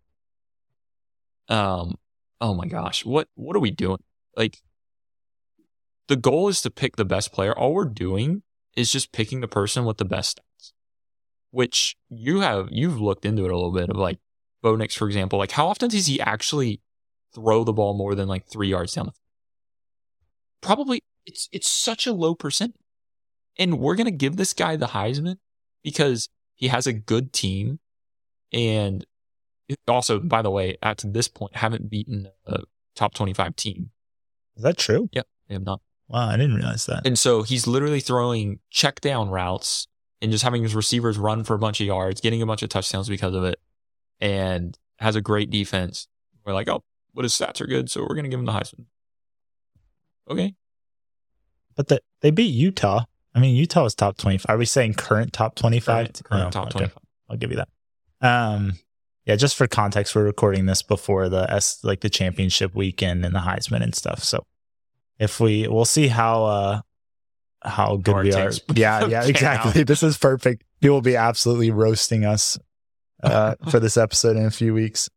um, 1.49 1.97
oh 2.41 2.55
my 2.55 2.67
gosh, 2.67 3.05
what 3.05 3.29
what 3.35 3.57
are 3.57 3.61
we 3.61 3.71
doing? 3.71 3.99
Like, 4.37 4.59
the 6.09 6.17
goal 6.17 6.49
is 6.49 6.63
to 6.63 6.71
pick 6.71 6.97
the 6.97 7.05
best 7.05 7.33
player. 7.33 7.57
All 7.57 7.75
we're 7.75 7.85
doing 7.85 8.43
is 8.77 8.93
just 8.93 9.13
picking 9.13 9.41
the 9.41 9.49
person 9.49 9.85
with 9.85 9.99
the 9.99 10.05
best 10.05 10.39
stats, 10.39 10.73
which 11.51 11.97
you 12.09 12.41
have 12.41 12.69
you've 12.71 13.01
looked 13.01 13.25
into 13.25 13.45
it 13.45 13.51
a 13.51 13.57
little 13.57 13.73
bit 13.73 13.91
of 13.91 13.97
like 13.97 14.19
Bo 14.63 14.77
Nix, 14.77 14.95
for 14.95 15.07
example. 15.07 15.39
Like, 15.39 15.53
how 15.53 15.69
often 15.69 15.89
does 15.91 16.07
he 16.07 16.21
actually 16.21 16.81
throw 17.35 17.65
the 17.65 17.73
ball 17.73 17.97
more 17.97 18.15
than 18.15 18.29
like 18.29 18.47
three 18.47 18.69
yards 18.69 18.95
down 18.95 19.07
the? 19.07 19.13
field? 19.13 19.21
Probably, 20.61 21.03
it's 21.27 21.49
it's 21.53 21.69
such 21.69 22.07
a 22.07 22.13
low 22.13 22.35
percent 22.35 22.75
and 23.61 23.79
we're 23.79 23.95
to 24.07 24.11
give 24.11 24.37
this 24.37 24.55
guy 24.55 24.77
the 24.77 24.87
Heisman 24.89 25.37
because 25.85 26.29
he 26.55 26.69
has 26.69 26.87
a 26.87 26.93
good 26.93 27.33
team. 27.33 27.79
And 28.53 29.05
also, 29.89 30.19
by 30.21 30.43
the 30.43 30.51
way, 30.51 30.77
at 30.83 31.03
this 31.07 31.29
point, 31.29 31.57
haven't 31.57 31.91
beaten 31.91 32.29
a 32.47 32.61
top 32.95 33.15
25 33.15 33.57
team. 33.57 33.91
Is 34.57 34.63
that 34.63 34.77
true? 34.77 35.09
Yep, 35.13 35.27
they 35.49 35.55
have 35.55 35.65
not. 35.65 35.81
Wow, 36.09 36.29
I 36.29 36.37
didn't 36.37 36.55
realize 36.57 36.87
that. 36.87 37.07
And 37.07 37.19
so 37.19 37.43
he's 37.43 37.67
literally 37.67 38.01
throwing 38.01 38.59
check 38.71 39.01
down 39.01 39.31
routes 39.31 39.87
and 40.21 40.33
just 40.33 40.45
having 40.45 40.63
his 40.63 40.75
receivers 40.75 41.17
run 41.19 41.45
for 41.45 41.55
a 41.55 41.59
bunch 41.59 41.81
of 41.81 41.87
yards, 41.87 42.21
getting 42.21 42.43
a 42.43 42.47
bunch 42.47 42.63
of 42.63 42.69
touchdowns 42.69 43.09
because 43.09 43.35
of 43.35 43.45
it, 43.45 43.59
and 44.21 44.77
has 44.99 45.17
a 45.17 45.21
great 45.21 45.51
defense. 45.51 46.09
We're 46.45 46.53
like, 46.53 46.69
oh, 46.69 46.83
but 47.15 47.25
his 47.25 47.33
stats 47.33 47.61
are 47.61 47.67
good, 47.67 47.91
so 47.91 48.03
we're 48.03 48.15
going 48.15 48.25
to 48.25 48.29
give 48.31 48.41
him 48.41 48.47
the 48.47 48.53
Heisman. 48.53 48.87
Okay. 50.29 50.55
But 51.77 51.89
the, 51.89 52.01
they 52.21 52.31
beat 52.31 52.53
Utah. 52.53 53.05
I 53.35 53.39
mean, 53.39 53.55
Utah 53.55 53.85
was 53.85 53.95
top 53.95 54.17
25. 54.17 54.47
Are 54.49 54.59
we 54.59 54.65
saying 54.65 54.95
current 54.95 55.33
top 55.33 55.55
25? 55.55 55.87
Current, 55.95 56.23
current 56.25 56.47
Oh, 56.47 56.51
top 56.51 56.67
okay. 56.69 56.79
25. 56.79 56.99
I'll 57.31 57.37
give 57.37 57.51
you 57.53 57.59
that. 57.59 57.69
Um, 58.21 58.75
yeah, 59.27 59.37
just 59.37 59.57
for 59.57 59.67
context, 59.67 60.15
we're 60.15 60.25
recording 60.25 60.67
this 60.67 60.83
before 60.83 61.29
the 61.29 61.51
S 61.53 61.83
like 61.85 62.01
the 62.01 62.11
championship 62.11 62.75
weekend 62.75 63.25
and 63.25 63.35
the 63.35 63.41
Heisman 63.41 63.83
and 63.83 63.95
stuff. 63.95 64.25
So 64.25 64.45
if 65.19 65.41
we 65.41 65.69
we'll 65.69 65.85
see 65.85 66.09
how 66.09 66.45
uh 66.45 66.81
how 67.63 67.97
good 67.97 68.15
our 68.15 68.23
we 68.23 68.33
are. 68.33 68.53
Yeah, 68.75 69.07
yeah, 69.07 69.25
exactly. 69.27 69.83
This 69.83 70.03
is 70.03 70.17
perfect. 70.17 70.65
He 70.81 70.89
will 70.89 71.03
be 71.03 71.17
absolutely 71.17 71.71
roasting 71.71 72.25
us 72.25 72.59
uh 73.23 73.57
for 73.71 73.79
this 73.79 73.97
episode 73.97 74.37
in 74.37 74.47
a 74.47 74.51
few 74.51 74.73
weeks. 74.73 75.09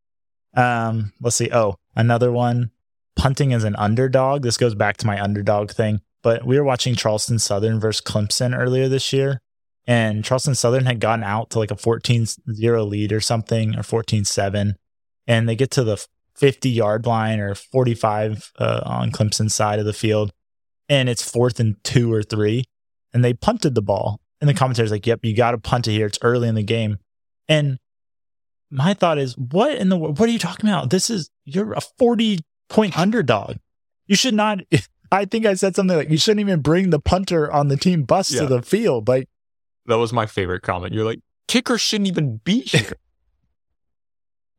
Um, 0.56 1.14
let's 1.22 1.36
see. 1.36 1.50
Oh, 1.52 1.76
another 1.96 2.32
one. 2.32 2.72
Punting 3.16 3.54
as 3.54 3.64
an 3.64 3.76
underdog. 3.76 4.44
This 4.44 4.58
goes 4.58 4.76
back 4.76 4.98
to 4.98 5.08
my 5.08 5.22
underdog 5.22 5.72
thing. 5.72 6.02
But 6.24 6.46
we 6.46 6.58
were 6.58 6.64
watching 6.64 6.96
Charleston 6.96 7.38
Southern 7.38 7.80
versus 7.80 8.02
Clemson 8.02 8.58
earlier 8.58 8.88
this 8.88 9.14
year 9.14 9.42
and 9.86 10.24
Charleston 10.24 10.56
Southern 10.56 10.86
had 10.86 11.00
gotten 11.00 11.24
out 11.24 11.50
to 11.52 11.60
like 11.60 11.72
a 11.72 11.76
14-0 11.76 12.88
lead 12.90 13.12
or 13.12 13.20
something 13.20 13.76
or 13.76 13.82
14-7 13.82 14.74
and 15.28 15.50
they 15.50 15.56
get 15.56 15.72
to 15.72 15.84
the 15.84 16.06
50 16.36 16.70
yard 16.70 17.06
line 17.06 17.40
or 17.40 17.56
45 17.56 18.52
uh, 18.60 18.82
on 18.86 19.12
Clemson's 19.12 19.54
side 19.56 19.80
of 19.80 19.86
the 19.86 19.94
field. 19.94 20.32
And 20.90 21.08
it's 21.08 21.28
fourth 21.30 21.60
and 21.60 21.76
two 21.84 22.12
or 22.12 22.24
three. 22.24 22.64
And 23.14 23.24
they 23.24 23.34
punted 23.34 23.76
the 23.76 23.82
ball. 23.82 24.20
And 24.42 24.50
the 24.50 24.54
commentator's 24.54 24.92
like 24.92 25.06
yep 25.08 25.20
you 25.24 25.36
got 25.36 25.52
to 25.52 25.58
punt 25.58 25.88
it 25.88 25.92
here. 25.92 26.08
It's 26.08 26.20
early 26.22 26.48
in 26.50 26.56
the 26.56 26.64
game. 26.64 26.98
And 27.48 27.78
my 28.70 28.94
thought 28.94 29.18
is 29.18 29.38
what 29.38 29.76
in 29.78 29.90
the 29.90 29.98
what 29.98 30.20
are 30.22 30.32
you 30.32 30.40
talking 30.40 30.70
about? 30.70 30.90
This 30.90 31.10
is 31.10 31.30
you're 31.46 31.74
a 31.74 31.82
40 31.82 32.40
point 32.70 32.98
underdog. 32.98 33.58
You 34.08 34.16
should 34.16 34.34
not 34.34 34.60
I 35.12 35.26
think 35.26 35.46
I 35.46 35.54
said 35.54 35.76
something 35.76 35.96
like 35.96 36.10
you 36.10 36.18
shouldn't 36.18 36.42
even 36.42 36.62
bring 36.62 36.90
the 36.90 37.00
punter 37.00 37.52
on 37.52 37.68
the 37.68 37.78
team 37.78 38.04
bus 38.04 38.32
Yeah. 38.34 38.42
to 38.42 38.48
the 38.48 38.62
field. 38.62 39.08
Like 39.08 39.30
That 39.86 39.98
was 39.98 40.14
my 40.14 40.26
favorite 40.26 40.62
comment. 40.62 40.94
You're 40.94 41.06
like, 41.06 41.20
kicker 41.48 41.78
shouldn't 41.78 42.08
even 42.08 42.38
be 42.38 42.62
here. 42.66 42.94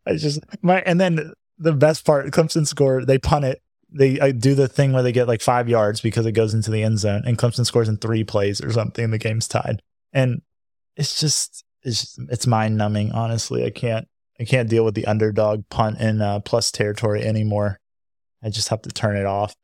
I 0.06 0.16
just 0.16 0.40
my 0.62 0.80
and 0.82 1.00
then 1.00 1.32
the 1.58 1.72
best 1.72 2.04
part, 2.04 2.26
Clemson 2.26 2.66
score, 2.66 3.04
they 3.04 3.18
punt 3.18 3.44
it. 3.44 3.62
They 3.90 4.18
uh, 4.18 4.32
do 4.32 4.54
the 4.54 4.68
thing 4.68 4.92
where 4.92 5.02
they 5.02 5.12
get 5.12 5.28
like 5.28 5.40
five 5.40 5.68
yards 5.68 6.00
because 6.00 6.26
it 6.26 6.32
goes 6.32 6.52
into 6.52 6.70
the 6.70 6.82
end 6.82 6.98
zone, 6.98 7.22
and 7.24 7.38
Clemson 7.38 7.64
scores 7.64 7.88
in 7.88 7.96
three 7.96 8.24
plays 8.24 8.60
or 8.60 8.72
something, 8.72 9.04
and 9.04 9.12
the 9.12 9.18
game's 9.18 9.48
tied. 9.48 9.80
And 10.12 10.42
it's 10.96 11.20
just 11.20 11.64
it's 11.82 12.00
just, 12.00 12.20
it's 12.30 12.46
mind 12.46 12.76
numbing. 12.76 13.12
Honestly, 13.12 13.64
I 13.64 13.70
can't 13.70 14.08
I 14.40 14.44
can't 14.44 14.68
deal 14.68 14.84
with 14.84 14.94
the 14.94 15.06
underdog 15.06 15.68
punt 15.68 16.00
in 16.00 16.20
uh, 16.20 16.40
plus 16.40 16.70
territory 16.70 17.22
anymore. 17.22 17.78
I 18.42 18.50
just 18.50 18.68
have 18.68 18.82
to 18.82 18.90
turn 18.90 19.16
it 19.16 19.26
off. 19.26 19.54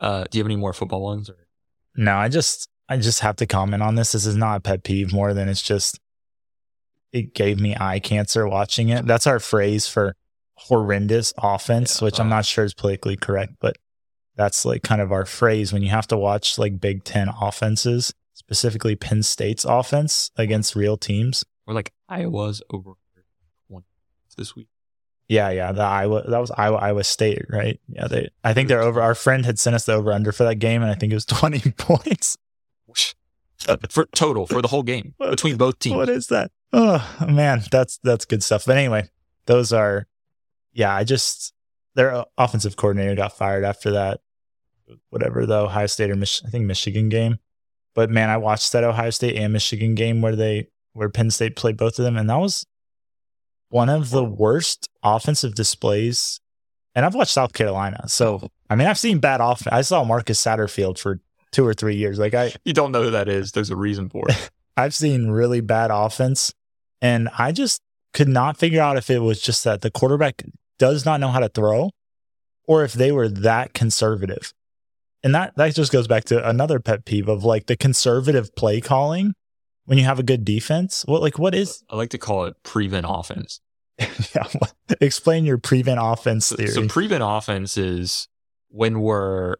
Uh, 0.00 0.24
do 0.30 0.38
you 0.38 0.42
have 0.42 0.48
any 0.48 0.56
more 0.56 0.72
football 0.72 1.02
ones? 1.02 1.28
Or? 1.28 1.36
No, 1.96 2.16
I 2.16 2.28
just 2.28 2.68
I 2.88 2.96
just 2.98 3.20
have 3.20 3.36
to 3.36 3.46
comment 3.46 3.82
on 3.82 3.94
this. 3.94 4.12
This 4.12 4.26
is 4.26 4.36
not 4.36 4.58
a 4.58 4.60
pet 4.60 4.84
peeve 4.84 5.12
more 5.12 5.32
than 5.32 5.48
it's 5.48 5.62
just 5.62 5.98
it 7.12 7.34
gave 7.34 7.60
me 7.60 7.76
eye 7.78 7.98
cancer 7.98 8.48
watching 8.48 8.88
it. 8.88 9.06
That's 9.06 9.26
our 9.26 9.38
phrase 9.38 9.86
for 9.86 10.16
horrendous 10.54 11.32
offense, 11.38 12.00
yeah, 12.00 12.06
which 12.06 12.18
I'm 12.20 12.28
uh, 12.28 12.36
not 12.36 12.46
sure 12.46 12.64
is 12.64 12.74
politically 12.74 13.16
correct, 13.16 13.54
but 13.60 13.76
that's 14.36 14.64
like 14.64 14.82
kind 14.82 15.00
of 15.00 15.12
our 15.12 15.26
phrase 15.26 15.72
when 15.72 15.82
you 15.82 15.90
have 15.90 16.06
to 16.08 16.16
watch 16.16 16.58
like 16.58 16.80
Big 16.80 17.04
Ten 17.04 17.28
offenses, 17.28 18.14
specifically 18.32 18.96
Penn 18.96 19.22
State's 19.22 19.64
offense 19.64 20.30
against 20.36 20.74
real 20.74 20.96
teams. 20.96 21.44
Or 21.66 21.74
like 21.74 21.92
Iowa's 22.08 22.62
over 22.70 22.92
one 23.68 23.84
this 24.36 24.56
week. 24.56 24.68
Yeah, 25.28 25.50
yeah. 25.50 25.72
The 25.72 25.82
Iowa 25.82 26.28
that 26.28 26.38
was 26.38 26.50
Iowa 26.50 26.76
Iowa 26.76 27.04
State, 27.04 27.46
right? 27.48 27.78
Yeah, 27.88 28.08
they 28.08 28.28
I 28.42 28.54
think 28.54 28.68
they're 28.68 28.82
over 28.82 29.00
our 29.00 29.14
friend 29.14 29.44
had 29.44 29.58
sent 29.58 29.76
us 29.76 29.84
the 29.84 29.92
over 29.92 30.12
under 30.12 30.32
for 30.32 30.44
that 30.44 30.56
game 30.56 30.82
and 30.82 30.90
I 30.90 30.94
think 30.94 31.12
it 31.12 31.16
was 31.16 31.24
twenty 31.26 31.70
points. 31.72 32.36
Uh, 33.68 33.76
for 33.88 34.06
total 34.06 34.46
for 34.46 34.60
the 34.60 34.68
whole 34.68 34.82
game 34.82 35.14
between 35.18 35.56
both 35.56 35.78
teams. 35.78 35.96
What 35.96 36.08
is 36.08 36.26
that? 36.28 36.50
Oh 36.72 37.16
man, 37.28 37.62
that's 37.70 37.98
that's 38.02 38.24
good 38.24 38.42
stuff. 38.42 38.64
But 38.66 38.76
anyway, 38.76 39.08
those 39.46 39.72
are 39.72 40.06
yeah, 40.72 40.94
I 40.94 41.04
just 41.04 41.52
their 41.94 42.24
offensive 42.36 42.76
coordinator 42.76 43.14
got 43.14 43.36
fired 43.36 43.64
after 43.64 43.92
that 43.92 44.20
whatever 45.10 45.46
the 45.46 45.54
Ohio 45.54 45.86
State 45.86 46.10
or 46.10 46.16
Mich- 46.16 46.42
I 46.46 46.50
think 46.50 46.66
Michigan 46.66 47.08
game. 47.08 47.38
But 47.94 48.10
man, 48.10 48.30
I 48.30 48.36
watched 48.36 48.72
that 48.72 48.84
Ohio 48.84 49.10
State 49.10 49.36
and 49.36 49.52
Michigan 49.52 49.94
game 49.94 50.22
where 50.22 50.36
they 50.36 50.68
where 50.92 51.08
Penn 51.08 51.30
State 51.30 51.56
played 51.56 51.76
both 51.76 51.98
of 51.98 52.04
them 52.04 52.16
and 52.16 52.28
that 52.28 52.38
was 52.38 52.66
one 53.68 53.88
of 53.88 54.10
the 54.10 54.24
worst 54.24 54.88
offensive 55.02 55.54
displays. 55.54 56.40
And 56.94 57.06
I've 57.06 57.14
watched 57.14 57.30
South 57.30 57.54
Carolina. 57.54 58.06
So, 58.06 58.50
I 58.68 58.74
mean, 58.74 58.86
I've 58.86 58.98
seen 58.98 59.18
bad 59.18 59.40
offense. 59.40 59.72
I 59.72 59.80
saw 59.80 60.04
Marcus 60.04 60.42
Satterfield 60.42 60.98
for 60.98 61.20
two 61.52 61.66
or 61.66 61.74
three 61.74 61.96
years. 61.96 62.18
Like 62.18 62.34
I 62.34 62.52
You 62.64 62.72
don't 62.72 62.92
know 62.92 63.04
who 63.04 63.10
that 63.10 63.28
is. 63.28 63.52
There's 63.52 63.70
a 63.70 63.76
reason 63.76 64.08
for 64.08 64.24
it. 64.28 64.50
I've 64.76 64.94
seen 64.94 65.28
really 65.28 65.60
bad 65.60 65.90
offense 65.92 66.52
and 67.00 67.28
I 67.38 67.52
just 67.52 67.82
could 68.14 68.28
not 68.28 68.56
figure 68.56 68.80
out 68.80 68.96
if 68.96 69.10
it 69.10 69.20
was 69.20 69.40
just 69.40 69.64
that 69.64 69.82
the 69.82 69.90
quarterback 69.90 70.42
does 70.78 71.04
not 71.04 71.20
know 71.20 71.28
how 71.28 71.40
to 71.40 71.48
throw 71.48 71.90
or 72.64 72.84
if 72.84 72.92
they 72.92 73.12
were 73.12 73.28
that 73.28 73.74
conservative. 73.74 74.52
And 75.22 75.34
that 75.34 75.54
that 75.56 75.74
just 75.74 75.92
goes 75.92 76.08
back 76.08 76.24
to 76.24 76.48
another 76.48 76.80
pet 76.80 77.04
peeve 77.04 77.28
of 77.28 77.44
like 77.44 77.66
the 77.66 77.76
conservative 77.76 78.54
play 78.56 78.80
calling 78.80 79.34
when 79.84 79.98
you 79.98 80.04
have 80.04 80.18
a 80.18 80.24
good 80.24 80.44
defense. 80.44 81.04
What 81.06 81.22
like 81.22 81.38
what 81.38 81.54
is 81.54 81.84
I 81.88 81.96
like 81.96 82.10
to 82.10 82.18
call 82.18 82.46
it 82.46 82.56
prevent 82.62 83.06
offense. 83.08 83.60
yeah, 83.98 84.48
explain 85.00 85.44
your 85.44 85.58
prevent 85.58 86.00
offense 86.02 86.50
theory. 86.50 86.68
So, 86.68 86.82
so 86.82 86.88
prevent 86.88 87.22
offense 87.24 87.76
is 87.76 88.26
when 88.68 89.00
we're 89.00 89.54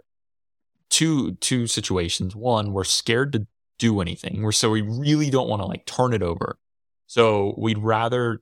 two 0.93 1.33
two 1.37 1.67
situations. 1.67 2.37
One, 2.37 2.73
we're 2.73 2.85
scared 2.85 3.33
to 3.33 3.47
do 3.79 4.01
anything. 4.01 4.43
We're 4.43 4.53
so 4.53 4.71
we 4.71 4.83
really 4.83 5.31
don't 5.31 5.49
want 5.49 5.61
to 5.63 5.67
like 5.67 5.87
turn 5.87 6.13
it 6.13 6.23
over. 6.23 6.59
So 7.07 7.55
we'd 7.59 7.79
rather, 7.79 8.41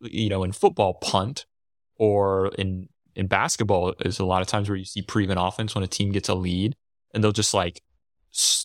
you 0.00 0.28
know, 0.28 0.44
in 0.44 0.52
football 0.52 0.94
punt 0.94 1.46
or 1.96 2.48
in 2.58 2.88
in 3.14 3.28
basketball 3.28 3.94
is 4.00 4.18
a 4.18 4.26
lot 4.26 4.42
of 4.42 4.48
times 4.48 4.68
where 4.68 4.76
you 4.76 4.84
see 4.84 5.02
prevent 5.02 5.38
offense 5.40 5.74
when 5.74 5.84
a 5.84 5.88
team 5.88 6.12
gets 6.12 6.28
a 6.28 6.34
lead 6.34 6.76
and 7.14 7.22
they'll 7.22 7.32
just 7.32 7.54
like 7.54 7.82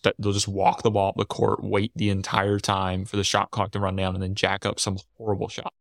they 0.03 0.11
they'll 0.17 0.33
just 0.33 0.47
walk 0.47 0.81
the 0.81 0.91
ball 0.91 1.09
up 1.09 1.15
the 1.17 1.25
court, 1.25 1.63
wait 1.63 1.91
the 1.95 2.09
entire 2.09 2.59
time 2.59 3.05
for 3.05 3.17
the 3.17 3.23
shot 3.23 3.51
clock 3.51 3.71
to 3.71 3.79
run 3.79 3.95
down, 3.95 4.15
and 4.15 4.23
then 4.23 4.35
jack 4.35 4.65
up 4.65 4.79
some 4.79 4.97
horrible 5.17 5.47
shot. 5.47 5.73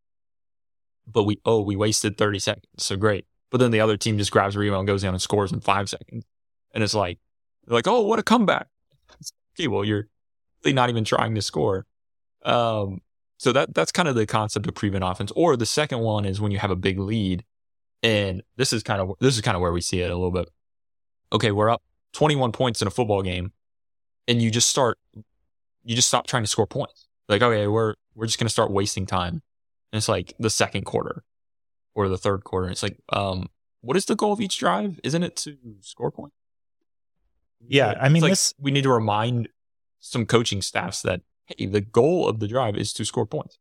But 1.06 1.24
we 1.24 1.40
oh 1.44 1.62
we 1.62 1.76
wasted 1.76 2.18
thirty 2.18 2.38
seconds, 2.38 2.66
so 2.78 2.96
great. 2.96 3.24
But 3.50 3.58
then 3.58 3.70
the 3.70 3.80
other 3.80 3.96
team 3.96 4.18
just 4.18 4.32
grabs 4.32 4.56
a 4.56 4.58
rebound, 4.58 4.88
goes 4.88 5.02
down, 5.02 5.14
and 5.14 5.22
scores 5.22 5.52
in 5.52 5.60
five 5.60 5.88
seconds, 5.88 6.26
and 6.74 6.84
it's 6.84 6.94
like 6.94 7.18
they're 7.66 7.76
like, 7.76 7.86
oh, 7.86 8.02
what 8.02 8.18
a 8.18 8.22
comeback. 8.22 8.68
okay, 9.58 9.68
well, 9.68 9.84
you're 9.84 10.08
really 10.64 10.74
not 10.74 10.90
even 10.90 11.04
trying 11.04 11.34
to 11.34 11.42
score. 11.42 11.86
Um, 12.44 13.00
so 13.38 13.52
that 13.52 13.74
that's 13.74 13.92
kind 13.92 14.08
of 14.08 14.14
the 14.14 14.26
concept 14.26 14.66
of 14.66 14.74
prevent 14.74 15.04
offense. 15.04 15.32
Or 15.36 15.56
the 15.56 15.66
second 15.66 16.00
one 16.00 16.24
is 16.24 16.40
when 16.40 16.52
you 16.52 16.58
have 16.58 16.70
a 16.70 16.76
big 16.76 16.98
lead, 16.98 17.44
and 18.02 18.42
this 18.56 18.72
is 18.72 18.82
kind 18.82 19.00
of 19.00 19.14
this 19.20 19.34
is 19.34 19.42
kind 19.42 19.56
of 19.56 19.60
where 19.60 19.72
we 19.72 19.80
see 19.80 20.00
it 20.00 20.10
a 20.10 20.14
little 20.14 20.30
bit. 20.30 20.48
Okay, 21.32 21.50
we're 21.50 21.70
up 21.70 21.82
21 22.12 22.52
points 22.52 22.80
in 22.80 22.88
a 22.88 22.90
football 22.90 23.22
game, 23.22 23.52
and 24.28 24.40
you 24.40 24.50
just 24.50 24.70
start, 24.70 24.98
you 25.84 25.96
just 25.96 26.08
stop 26.08 26.26
trying 26.26 26.44
to 26.44 26.48
score 26.48 26.66
points. 26.66 27.08
Like, 27.28 27.42
okay, 27.42 27.66
we're 27.66 27.94
we're 28.14 28.26
just 28.26 28.38
gonna 28.38 28.48
start 28.48 28.70
wasting 28.70 29.06
time. 29.06 29.42
And 29.92 29.98
it's 29.98 30.08
like 30.08 30.34
the 30.38 30.50
second 30.50 30.84
quarter 30.84 31.22
or 31.94 32.08
the 32.08 32.18
third 32.18 32.44
quarter. 32.44 32.68
It's 32.70 32.82
like, 32.82 32.98
um, 33.12 33.48
what 33.80 33.96
is 33.96 34.04
the 34.06 34.16
goal 34.16 34.32
of 34.32 34.40
each 34.40 34.58
drive? 34.58 34.98
Isn't 35.04 35.22
it 35.22 35.36
to 35.36 35.56
score 35.80 36.10
points? 36.10 36.36
Yeah, 37.68 37.94
I 38.00 38.08
mean, 38.08 38.22
like 38.22 38.32
this 38.32 38.54
we 38.58 38.70
need 38.70 38.82
to 38.82 38.92
remind 38.92 39.48
some 40.00 40.26
coaching 40.26 40.62
staffs 40.62 41.02
that 41.02 41.22
hey, 41.46 41.66
the 41.66 41.80
goal 41.80 42.28
of 42.28 42.40
the 42.40 42.48
drive 42.48 42.76
is 42.76 42.92
to 42.94 43.04
score 43.04 43.26
points. 43.26 43.58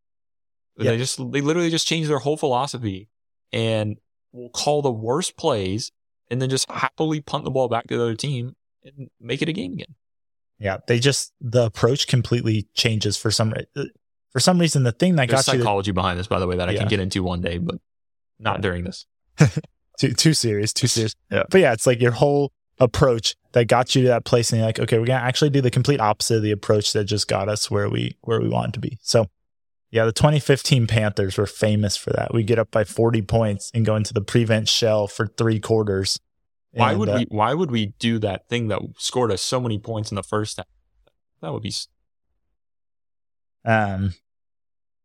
Yeah. 0.77 0.91
They 0.91 0.97
just 0.97 1.17
they 1.31 1.41
literally 1.41 1.69
just 1.69 1.87
change 1.87 2.07
their 2.07 2.19
whole 2.19 2.37
philosophy 2.37 3.09
and 3.53 3.97
will 4.31 4.49
call 4.49 4.81
the 4.81 4.91
worst 4.91 5.37
plays 5.37 5.91
and 6.29 6.41
then 6.41 6.49
just 6.49 6.69
happily 6.69 7.21
punt 7.21 7.45
the 7.45 7.51
ball 7.51 7.69
back 7.69 7.87
to 7.87 7.97
the 7.97 8.03
other 8.03 8.15
team 8.15 8.55
and 8.83 9.09
make 9.19 9.41
it 9.41 9.49
a 9.49 9.53
game 9.53 9.73
again. 9.73 9.95
Yeah, 10.59 10.77
they 10.87 10.99
just 10.99 11.33
the 11.41 11.65
approach 11.65 12.07
completely 12.07 12.67
changes 12.73 13.17
for 13.17 13.31
some 13.31 13.53
uh, 13.75 13.83
for 14.31 14.39
some 14.39 14.59
reason. 14.59 14.83
The 14.83 14.91
thing 14.91 15.15
that 15.15 15.29
There's 15.29 15.45
got 15.45 15.51
psychology 15.51 15.91
to, 15.91 15.93
behind 15.93 16.19
this, 16.19 16.27
by 16.27 16.39
the 16.39 16.47
way, 16.47 16.57
that 16.57 16.69
yeah. 16.69 16.75
I 16.75 16.77
can 16.79 16.87
get 16.87 16.99
into 16.99 17.23
one 17.23 17.41
day, 17.41 17.57
but 17.57 17.75
not 18.39 18.61
during 18.61 18.83
this. 18.83 19.05
too 19.99 20.13
too 20.13 20.33
serious, 20.33 20.71
too 20.73 20.87
serious. 20.87 21.15
Yeah. 21.29 21.43
But 21.49 21.61
yeah, 21.61 21.73
it's 21.73 21.85
like 21.85 22.01
your 22.01 22.11
whole 22.11 22.53
approach 22.79 23.35
that 23.53 23.67
got 23.67 23.95
you 23.95 24.01
to 24.01 24.07
that 24.09 24.25
place 24.25 24.51
and 24.51 24.59
you're 24.59 24.67
like 24.67 24.79
okay 24.79 24.99
we're 24.99 25.05
gonna 25.05 25.23
actually 25.23 25.49
do 25.49 25.61
the 25.61 25.71
complete 25.71 26.01
opposite 26.01 26.37
of 26.37 26.43
the 26.43 26.51
approach 26.51 26.91
that 26.93 27.05
just 27.05 27.27
got 27.27 27.47
us 27.47 27.71
where 27.71 27.89
we 27.89 28.17
where 28.21 28.41
we 28.41 28.49
want 28.49 28.73
to 28.73 28.79
be. 28.79 28.97
So 29.01 29.27
yeah 29.91 30.05
the 30.05 30.11
2015 30.11 30.87
panthers 30.87 31.37
were 31.37 31.47
famous 31.47 31.95
for 31.95 32.11
that. 32.11 32.33
We 32.33 32.43
get 32.43 32.59
up 32.59 32.71
by 32.71 32.83
40 32.83 33.21
points 33.21 33.71
and 33.73 33.85
go 33.85 33.95
into 33.95 34.13
the 34.13 34.21
prevent 34.21 34.67
shell 34.67 35.07
for 35.07 35.27
three 35.27 35.59
quarters. 35.59 36.19
Why 36.71 36.91
and, 36.91 36.99
would 36.99 37.09
uh, 37.09 37.15
we 37.19 37.27
why 37.29 37.53
would 37.53 37.71
we 37.71 37.93
do 37.99 38.19
that 38.19 38.49
thing 38.49 38.67
that 38.67 38.81
scored 38.97 39.31
us 39.31 39.41
so 39.41 39.61
many 39.61 39.79
points 39.79 40.11
in 40.11 40.15
the 40.15 40.23
first 40.23 40.57
half? 40.57 40.67
That 41.41 41.53
would 41.53 41.63
be 41.63 41.73
um 43.63 44.13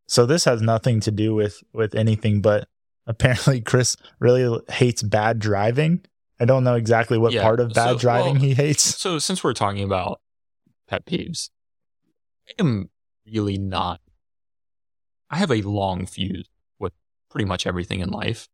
so 0.09 0.27
this 0.27 0.45
has 0.45 0.61
nothing 0.61 0.99
to 1.01 1.13
do 1.13 1.35
with 1.35 1.63
with 1.73 1.95
anything 1.95 2.43
but 2.43 2.69
apparently 3.07 3.61
chris 3.61 3.97
really 4.19 4.61
hates 4.69 5.03
bad 5.03 5.39
driving 5.39 6.05
I 6.41 6.47
don't 6.47 6.65
know 6.65 6.75
exactly 6.75 7.19
what 7.19 7.33
yeah, 7.33 7.43
part 7.43 7.61
of 7.61 7.75
bad 7.75 7.93
so, 7.93 7.99
driving 7.99 8.35
well, 8.35 8.43
he 8.43 8.55
hates. 8.55 8.83
So 8.83 9.19
since 9.19 9.45
we're 9.45 9.53
talking 9.53 9.85
about 9.85 10.21
pet 10.89 11.05
peeves, 11.05 11.51
I 12.49 12.55
am 12.59 12.89
really 13.31 13.59
not. 13.59 14.01
I 15.29 15.37
have 15.37 15.51
a 15.51 15.61
long 15.61 16.07
fuse 16.07 16.49
with 16.79 16.95
pretty 17.31 17.45
much 17.45 17.67
everything 17.67 18.01
in 18.01 18.09
life. 18.09 18.49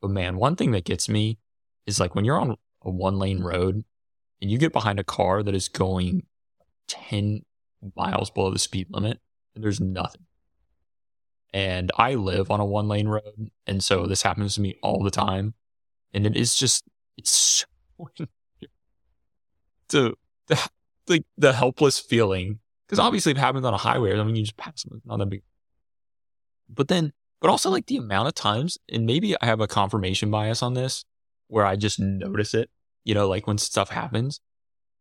But 0.00 0.10
man, 0.10 0.36
one 0.36 0.56
thing 0.56 0.70
that 0.70 0.84
gets 0.84 1.08
me 1.08 1.38
is 1.86 2.00
like 2.00 2.14
when 2.14 2.24
you're 2.24 2.40
on 2.40 2.56
a 2.82 2.90
one 2.90 3.18
lane 3.18 3.42
road 3.42 3.84
and 4.40 4.50
you 4.50 4.56
get 4.56 4.72
behind 4.72 4.98
a 4.98 5.04
car 5.04 5.42
that 5.42 5.54
is 5.54 5.68
going 5.68 6.24
10 6.88 7.42
miles 7.94 8.30
below 8.30 8.50
the 8.50 8.58
speed 8.58 8.86
limit 8.90 9.20
and 9.54 9.62
there's 9.62 9.80
nothing. 9.80 10.22
And 11.52 11.92
I 11.96 12.14
live 12.14 12.50
on 12.50 12.60
a 12.60 12.64
one 12.64 12.88
lane 12.88 13.08
road. 13.08 13.50
And 13.66 13.84
so 13.84 14.06
this 14.06 14.22
happens 14.22 14.54
to 14.54 14.60
me 14.60 14.78
all 14.82 15.02
the 15.02 15.10
time. 15.10 15.54
And 16.12 16.26
it 16.26 16.36
is 16.36 16.56
just 16.56 16.84
it's 17.18 17.30
so 17.30 17.66
to 19.88 20.16
the 20.46 20.70
like 21.08 21.24
the 21.36 21.52
helpless 21.52 21.98
feeling 21.98 22.60
because 22.86 22.98
obviously 22.98 23.32
it 23.32 23.38
happens 23.38 23.66
on 23.66 23.74
a 23.74 23.78
highway. 23.78 24.18
I 24.18 24.22
mean, 24.24 24.36
you 24.36 24.42
just 24.42 24.56
pass 24.56 24.84
them, 24.84 25.02
not 25.04 25.18
that 25.18 25.26
big. 25.26 25.42
But 26.68 26.88
then, 26.88 27.12
but 27.40 27.50
also 27.50 27.70
like 27.70 27.86
the 27.86 27.96
amount 27.96 28.28
of 28.28 28.34
times, 28.34 28.78
and 28.90 29.04
maybe 29.04 29.34
I 29.40 29.46
have 29.46 29.60
a 29.60 29.66
confirmation 29.66 30.30
bias 30.30 30.62
on 30.62 30.74
this, 30.74 31.04
where 31.48 31.66
I 31.66 31.76
just 31.76 31.98
notice 31.98 32.54
it. 32.54 32.70
You 33.04 33.14
know, 33.14 33.28
like 33.28 33.46
when 33.46 33.58
stuff 33.58 33.90
happens. 33.90 34.40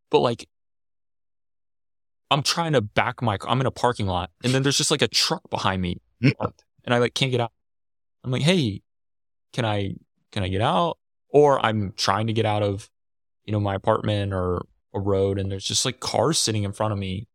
But 0.10 0.20
like, 0.20 0.48
I'm 2.32 2.44
trying 2.44 2.74
to 2.74 2.82
back 2.82 3.22
my. 3.22 3.38
I'm 3.48 3.62
in 3.62 3.68
a 3.68 3.72
parking 3.72 4.08
lot, 4.08 4.32
and 4.44 4.54
then 4.54 4.64
there's 4.64 4.78
just 4.78 4.92
like 4.92 5.02
a 5.02 5.08
truck 5.08 5.50
behind 5.50 5.82
me, 5.82 6.02
hmm. 6.22 6.30
and 6.84 6.94
I 6.94 6.98
like 6.98 7.14
can't 7.14 7.32
get 7.32 7.42
out. 7.42 7.52
I'm 8.24 8.32
like, 8.32 8.42
hey, 8.42 8.82
can 9.54 9.66
I 9.66 9.96
can 10.32 10.44
I 10.44 10.48
get 10.50 10.62
out? 10.62 10.98
Or 11.30 11.64
I'm 11.66 11.94
trying 11.98 12.28
to 12.28 12.34
get 12.34 12.46
out 12.46 12.64
of, 12.64 12.90
you 13.46 13.52
know, 13.52 13.60
my 13.60 13.76
apartment 13.76 14.34
or 14.34 14.66
a 14.94 15.00
road 15.00 15.40
and 15.40 15.52
there's 15.52 15.66
just 15.66 15.86
like 15.86 16.00
cars 16.00 16.40
sitting 16.40 16.64
in 16.64 16.72
front 16.72 16.94
of 16.94 17.00
me. 17.00 17.28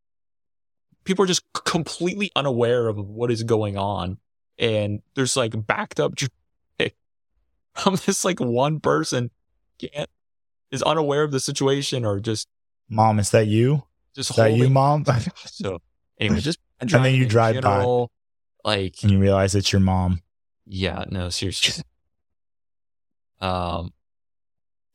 People 1.04 1.24
are 1.24 1.28
just 1.28 1.44
completely 1.52 2.30
unaware 2.36 2.88
of 2.88 2.96
what 2.96 3.30
is 3.30 3.42
going 3.42 3.76
on 3.76 4.18
and 4.58 5.02
there's 5.14 5.36
like 5.36 5.66
backed 5.66 5.98
up 6.00 6.14
traffic 6.16 6.32
eh, 6.78 6.88
from 7.74 7.96
this 8.06 8.24
like 8.24 8.40
one 8.40 8.80
person 8.80 9.30
can't 9.78 10.08
is 10.70 10.82
unaware 10.82 11.22
of 11.22 11.32
the 11.32 11.40
situation 11.40 12.04
or 12.04 12.20
just 12.20 12.48
Mom, 12.88 13.18
is 13.18 13.30
that 13.30 13.46
you? 13.46 13.84
just 14.14 14.30
Is 14.30 14.36
that 14.36 14.52
you, 14.52 14.68
mom? 14.68 15.04
So 15.46 15.80
anyway, 16.20 16.40
just 16.40 16.58
and 16.80 16.90
then 16.90 17.14
you 17.14 17.26
drive 17.26 17.60
by. 17.62 18.06
Like 18.64 18.96
and 19.02 19.10
you 19.10 19.18
realize 19.18 19.54
it's 19.54 19.72
your 19.72 19.80
mom. 19.80 20.22
yeah, 20.66 21.04
no, 21.08 21.28
seriously. 21.30 21.82
Um, 23.42 23.92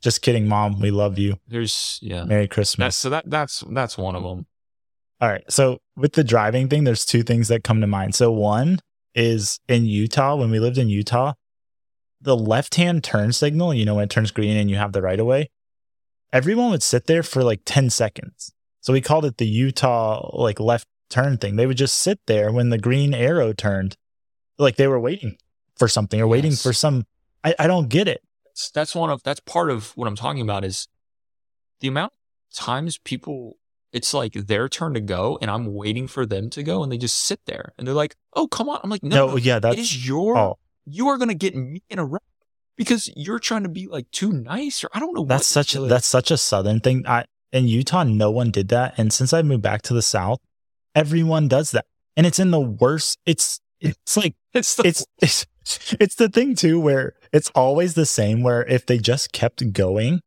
Just 0.01 0.22
kidding, 0.22 0.48
mom. 0.48 0.80
We 0.80 0.92
love 0.92 1.20
you. 1.20 1.36
there's 1.48 2.00
yeah. 2.01 2.24
Merry 2.24 2.48
Christmas. 2.48 2.86
That's 2.86 2.98
so 2.98 3.10
that 3.10 3.30
that's 3.30 3.63
that's 3.70 3.98
one 3.98 4.16
of 4.16 4.24
them. 4.24 4.46
All 5.20 5.30
right. 5.30 5.44
So 5.51 5.80
with 5.96 6.13
the 6.13 6.24
driving 6.24 6.68
thing, 6.68 6.84
there's 6.84 7.06
two 7.06 7.24
things 7.24 7.48
that 7.48 7.63
come 7.63 7.82
to 7.82 7.88
mind. 7.88 8.16
So 8.16 8.32
one 8.32 8.80
is 9.16 9.60
in 9.68 9.86
Utah, 9.86 10.36
when 10.36 10.51
we 10.51 10.60
lived 10.60 10.77
in 10.77 10.89
Utah, 10.89 11.34
the 12.22 12.38
left 12.38 12.75
hand 12.75 13.04
turn 13.04 13.34
signal, 13.34 13.74
you 13.74 13.84
know, 13.84 13.96
when 13.96 14.04
it 14.04 14.10
turns 14.10 14.32
green 14.32 14.56
and 14.56 14.70
you 14.70 14.75
have 14.75 14.92
the 14.92 15.01
right 15.01 15.20
of 15.20 15.25
way, 15.25 15.50
everyone 16.32 16.70
would 16.70 16.84
sit 16.84 17.08
there 17.08 17.24
for 17.24 17.44
like 17.44 17.62
10 17.66 17.89
seconds. 17.89 18.54
So 18.82 18.94
we 18.94 19.01
called 19.01 19.25
it 19.25 19.38
the 19.38 19.48
Utah 19.48 20.30
like 20.34 20.60
left 20.60 20.88
turn 21.10 21.38
thing. 21.38 21.56
They 21.56 21.66
would 21.66 21.77
just 21.77 21.98
sit 21.98 22.20
there 22.27 22.51
when 22.51 22.70
the 22.70 22.77
green 22.77 23.13
arrow 23.13 23.54
turned, 23.54 23.98
like 24.60 24.75
they 24.75 24.88
were 24.88 25.00
waiting 25.00 25.38
for 25.75 25.88
something 25.88 26.22
or 26.22 26.27
waiting 26.27 26.54
for 26.54 26.74
some. 26.74 27.06
I, 27.44 27.56
I 27.58 27.68
don't 27.68 27.89
get 27.89 28.08
it. 28.08 28.22
That's 28.74 28.96
one 28.96 29.10
of 29.10 29.24
that's 29.24 29.40
part 29.42 29.70
of 29.70 29.96
what 29.96 30.08
I'm 30.08 30.16
talking 30.16 30.42
about 30.42 30.64
is 30.64 30.88
the 31.80 31.88
amount 31.88 32.14
of 32.14 32.58
times 32.58 32.98
people 32.98 33.58
it's 33.94 34.14
like 34.14 34.34
their 34.34 34.68
turn 34.68 34.94
to 34.94 35.00
go 35.00 35.38
and 35.42 35.50
I'm 35.50 35.74
waiting 35.74 36.08
for 36.08 36.26
them 36.26 36.50
to 36.52 36.64
go 36.64 36.84
and 36.84 36.92
they 36.92 36.98
just 36.98 37.18
sit 37.18 37.40
there 37.46 37.74
and 37.78 37.88
they're 37.88 37.96
like, 37.96 38.16
"Oh, 38.34 38.48
come 38.48 38.70
on." 38.70 38.80
I'm 38.84 38.90
like, 38.90 39.04
"No, 39.04 39.28
No, 39.28 39.38
yeah, 39.38 39.60
that's 39.60 39.80
is 39.80 40.08
your 40.08 40.38
oh, 40.38 40.58
you 40.86 41.08
are 41.08 41.18
going 41.18 41.30
to 41.30 41.36
get 41.36 41.56
me 41.56 41.82
in 41.90 42.00
a 42.00 42.06
wreck 42.06 42.22
because 42.76 43.10
you're 43.16 43.40
trying 43.40 43.64
to 43.64 43.70
be 43.70 43.88
like 43.88 44.10
too 44.12 44.32
nice 44.32 44.84
or 44.84 44.90
I 44.94 45.00
don't 45.00 45.14
know 45.14 45.26
That's 45.26 45.48
such 45.48 45.76
a, 45.76 45.82
that's 45.82 46.08
such 46.08 46.32
a 46.32 46.38
southern 46.38 46.80
thing. 46.80 47.06
I 47.08 47.26
in 47.52 47.68
Utah, 47.68 48.04
no 48.04 48.30
one 48.32 48.52
did 48.52 48.70
that, 48.70 48.96
and 48.98 49.12
since 49.12 49.34
I 49.34 49.42
moved 49.42 49.64
back 49.64 49.82
to 49.84 49.94
the 49.94 50.02
south, 50.02 50.40
everyone 50.96 51.48
does 51.48 51.72
that, 51.72 51.86
and 52.16 52.26
it's 52.26 52.40
in 52.40 52.52
the 52.52 52.60
worst. 52.60 53.20
It's 53.26 53.60
it's 53.80 54.18
like 54.18 54.36
it's 54.54 54.76
the 54.76 54.88
it's 54.88 55.06
it's 55.22 55.46
it's 56.00 56.16
the 56.16 56.30
thing 56.30 56.56
too 56.56 56.80
where 56.80 57.16
it's 57.34 57.50
always 57.56 57.94
the 57.94 58.06
same. 58.06 58.44
Where 58.44 58.64
if 58.66 58.86
they 58.86 58.98
just 58.98 59.32
kept 59.32 59.74
going, 59.74 60.22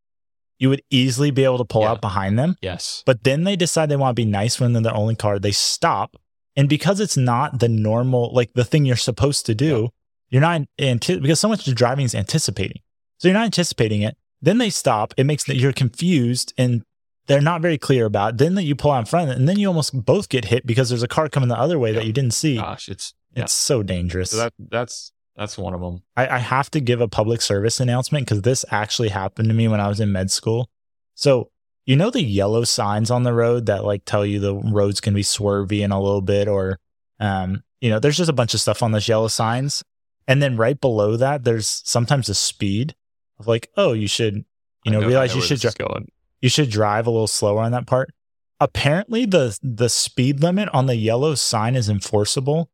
you 0.59 0.69
would 0.69 0.83
easily 0.91 1.31
be 1.31 1.45
able 1.45 1.59
to 1.59 1.65
pull 1.65 1.83
Yeah. 1.83 1.93
out 1.93 2.01
behind 2.01 2.39
them. 2.39 2.57
yes. 2.61 3.03
But 3.07 3.25
then 3.25 3.45
they 3.45 3.57
decide 3.57 3.89
they 3.89 3.97
want 3.97 4.15
to 4.17 4.23
be 4.23 4.27
nice 4.31 4.61
when 4.61 4.73
they're 4.73 4.83
the 4.83 4.93
only 4.93 5.15
car. 5.17 5.39
They 5.39 5.53
stop, 5.53 6.17
and 6.57 6.69
because 6.69 7.01
it's 7.01 7.17
not 7.17 7.61
the 7.61 7.69
normal 7.69 8.33
like 8.35 8.53
the 8.55 8.65
thing 8.65 8.85
you're 8.85 8.97
supposed 8.97 9.47
to 9.47 9.55
do, 9.55 9.89
you're 10.29 10.43
not 10.43 10.63
anti- 10.79 11.19
because 11.19 11.41
so 11.41 11.49
much 11.49 11.67
of 11.67 11.75
driving 11.75 12.05
is 12.05 12.15
anticipating. 12.15 12.83
So 13.19 13.29
you're 13.29 13.37
not 13.37 13.45
anticipating 13.47 14.03
it. 14.03 14.17
Then 14.43 14.59
they 14.59 14.71
stop. 14.71 15.13
It 15.17 15.25
makes 15.25 15.45
that 15.45 15.57
you're 15.57 15.73
confused 15.73 16.53
and 16.57 16.83
they're 17.27 17.41
not 17.41 17.61
very 17.63 17.77
clear 17.79 18.07
about. 18.07 18.35
It. 18.35 18.39
Then 18.39 18.55
that 18.57 18.65
you 18.65 18.75
pull 18.75 18.91
out 18.91 19.01
in 19.01 19.05
front, 19.07 19.31
and 19.31 19.49
then 19.49 19.59
you 19.59 19.69
almost 19.69 20.05
both 20.05 20.29
get 20.29 20.47
hit 20.47 20.67
because 20.67 20.89
there's 20.89 21.03
a 21.03 21.09
car 21.09 21.29
coming 21.29 21.49
the 21.49 21.59
other 21.59 21.79
way 21.79 21.91
Yeah. 21.91 22.01
that 22.01 22.07
you 22.07 22.13
didn't 22.13 22.35
see. 22.35 22.57
Gosh, 22.57 22.89
it's 22.89 23.15
yeah. 23.37 23.45
It's 23.45 23.53
so 23.53 23.83
dangerous. 23.83 24.31
So 24.31 24.37
that 24.39 24.53
that's 24.59 25.13
that's 25.37 25.57
one 25.57 25.75
of 25.75 25.81
them. 25.81 26.03
I, 26.17 26.29
I 26.29 26.39
have 26.39 26.71
to 26.73 26.81
give 26.81 27.01
a 27.01 27.09
public 27.09 27.41
service 27.41 27.81
announcement 27.81 28.27
because 28.27 28.43
this 28.43 28.65
actually 28.71 29.09
happened 29.09 29.49
to 29.49 29.55
me 29.55 29.69
when 29.69 29.81
I 29.81 29.89
was 29.89 30.01
in 30.01 30.13
med 30.13 30.31
school. 30.31 30.69
So, 31.15 31.51
you 31.87 31.97
know, 31.97 32.11
the 32.11 32.23
yellow 32.23 32.65
signs 32.65 33.11
on 33.11 33.23
the 33.23 33.33
road 33.33 33.67
that 33.67 33.85
like 33.85 34.05
tell 34.05 34.25
you 34.25 34.39
the 34.39 34.55
road's 34.55 35.01
can 35.01 35.15
be 35.15 35.23
swervy 35.23 35.81
in 35.81 35.93
a 35.93 36.01
little 36.01 36.21
bit, 36.21 36.49
or, 36.49 36.79
um, 37.19 37.63
you 37.81 37.91
know, 37.91 37.99
there's 37.99 38.17
just 38.17 38.31
a 38.31 38.35
bunch 38.35 38.55
of 38.55 38.61
stuff 38.61 38.83
on 38.83 38.93
those 38.93 39.09
yellow 39.09 39.29
signs. 39.29 39.83
And 40.29 40.43
then 40.43 40.57
right 40.57 40.81
below 40.81 41.17
that, 41.17 41.45
there's 41.45 41.83
sometimes 41.85 42.29
a 42.29 42.35
speed 42.35 42.95
of 43.39 43.47
like, 43.49 43.71
oh, 43.77 43.93
you 43.93 44.07
should, 44.07 44.45
you 44.85 44.93
I 44.93 45.01
know, 45.01 45.07
realize 45.07 45.35
you 45.35 45.43
should, 45.43 45.61
dri- 45.61 45.71
going. 45.77 46.09
you 46.41 46.49
should 46.49 46.71
drive 46.71 47.07
a 47.07 47.11
little 47.11 47.27
slower 47.27 47.63
on 47.63 47.73
that 47.73 47.87
part. 47.87 48.13
Apparently, 48.61 49.25
the 49.25 49.59
the 49.63 49.89
speed 49.89 50.43
limit 50.43 50.69
on 50.75 50.85
the 50.85 50.97
yellow 50.97 51.35
sign 51.35 51.75
is 51.75 51.89
enforceable. 51.89 52.71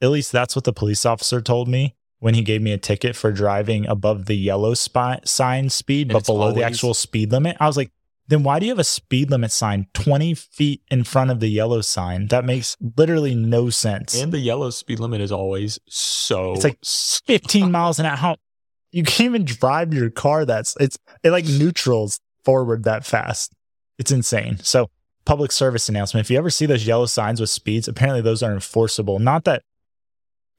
At 0.00 0.10
least 0.10 0.32
that's 0.32 0.54
what 0.54 0.64
the 0.64 0.72
police 0.72 1.06
officer 1.06 1.40
told 1.40 1.68
me 1.68 1.94
when 2.18 2.34
he 2.34 2.42
gave 2.42 2.62
me 2.62 2.72
a 2.72 2.78
ticket 2.78 3.14
for 3.14 3.32
driving 3.32 3.86
above 3.86 4.26
the 4.26 4.36
yellow 4.36 4.74
spy, 4.74 5.20
sign 5.24 5.70
speed, 5.70 6.08
And 6.08 6.12
but 6.14 6.26
below 6.26 6.52
the 6.52 6.62
actual 6.62 6.94
speed 6.94 7.32
limit. 7.32 7.56
I 7.60 7.66
was 7.66 7.76
like, 7.76 7.90
then 8.28 8.42
why 8.42 8.58
do 8.58 8.66
you 8.66 8.72
have 8.72 8.78
a 8.78 8.84
speed 8.84 9.30
limit 9.30 9.52
sign 9.52 9.86
20 9.94 10.34
feet 10.34 10.82
in 10.90 11.04
front 11.04 11.30
of 11.30 11.40
the 11.40 11.48
yellow 11.48 11.80
sign? 11.80 12.26
That 12.28 12.44
makes 12.44 12.76
literally 12.96 13.34
no 13.34 13.70
sense. 13.70 14.20
And 14.20 14.32
the 14.32 14.38
yellow 14.38 14.70
speed 14.70 14.98
limit 14.98 15.20
is 15.20 15.30
always 15.30 15.78
so 15.86 16.54
It's 16.54 16.64
like 16.64 16.78
15 16.82 17.70
miles 17.70 17.98
an 17.98 18.06
hour. 18.06 18.36
You 18.90 19.04
can't 19.04 19.26
even 19.26 19.44
drive 19.44 19.94
your 19.94 20.10
car. 20.10 20.44
That's 20.44 20.76
it's 20.80 20.98
it 21.22 21.30
like 21.30 21.44
neutrals 21.44 22.18
forward 22.44 22.84
that 22.84 23.04
fast. 23.04 23.52
It's 23.98 24.10
insane. 24.10 24.58
So 24.62 24.90
public 25.24 25.52
service 25.52 25.88
announcement. 25.88 26.24
If 26.24 26.30
you 26.30 26.38
ever 26.38 26.50
see 26.50 26.66
those 26.66 26.86
yellow 26.86 27.06
signs 27.06 27.40
with 27.40 27.50
speeds, 27.50 27.88
apparently 27.88 28.22
those 28.22 28.42
are 28.42 28.52
enforceable. 28.52 29.18
Not 29.18 29.44
that 29.44 29.62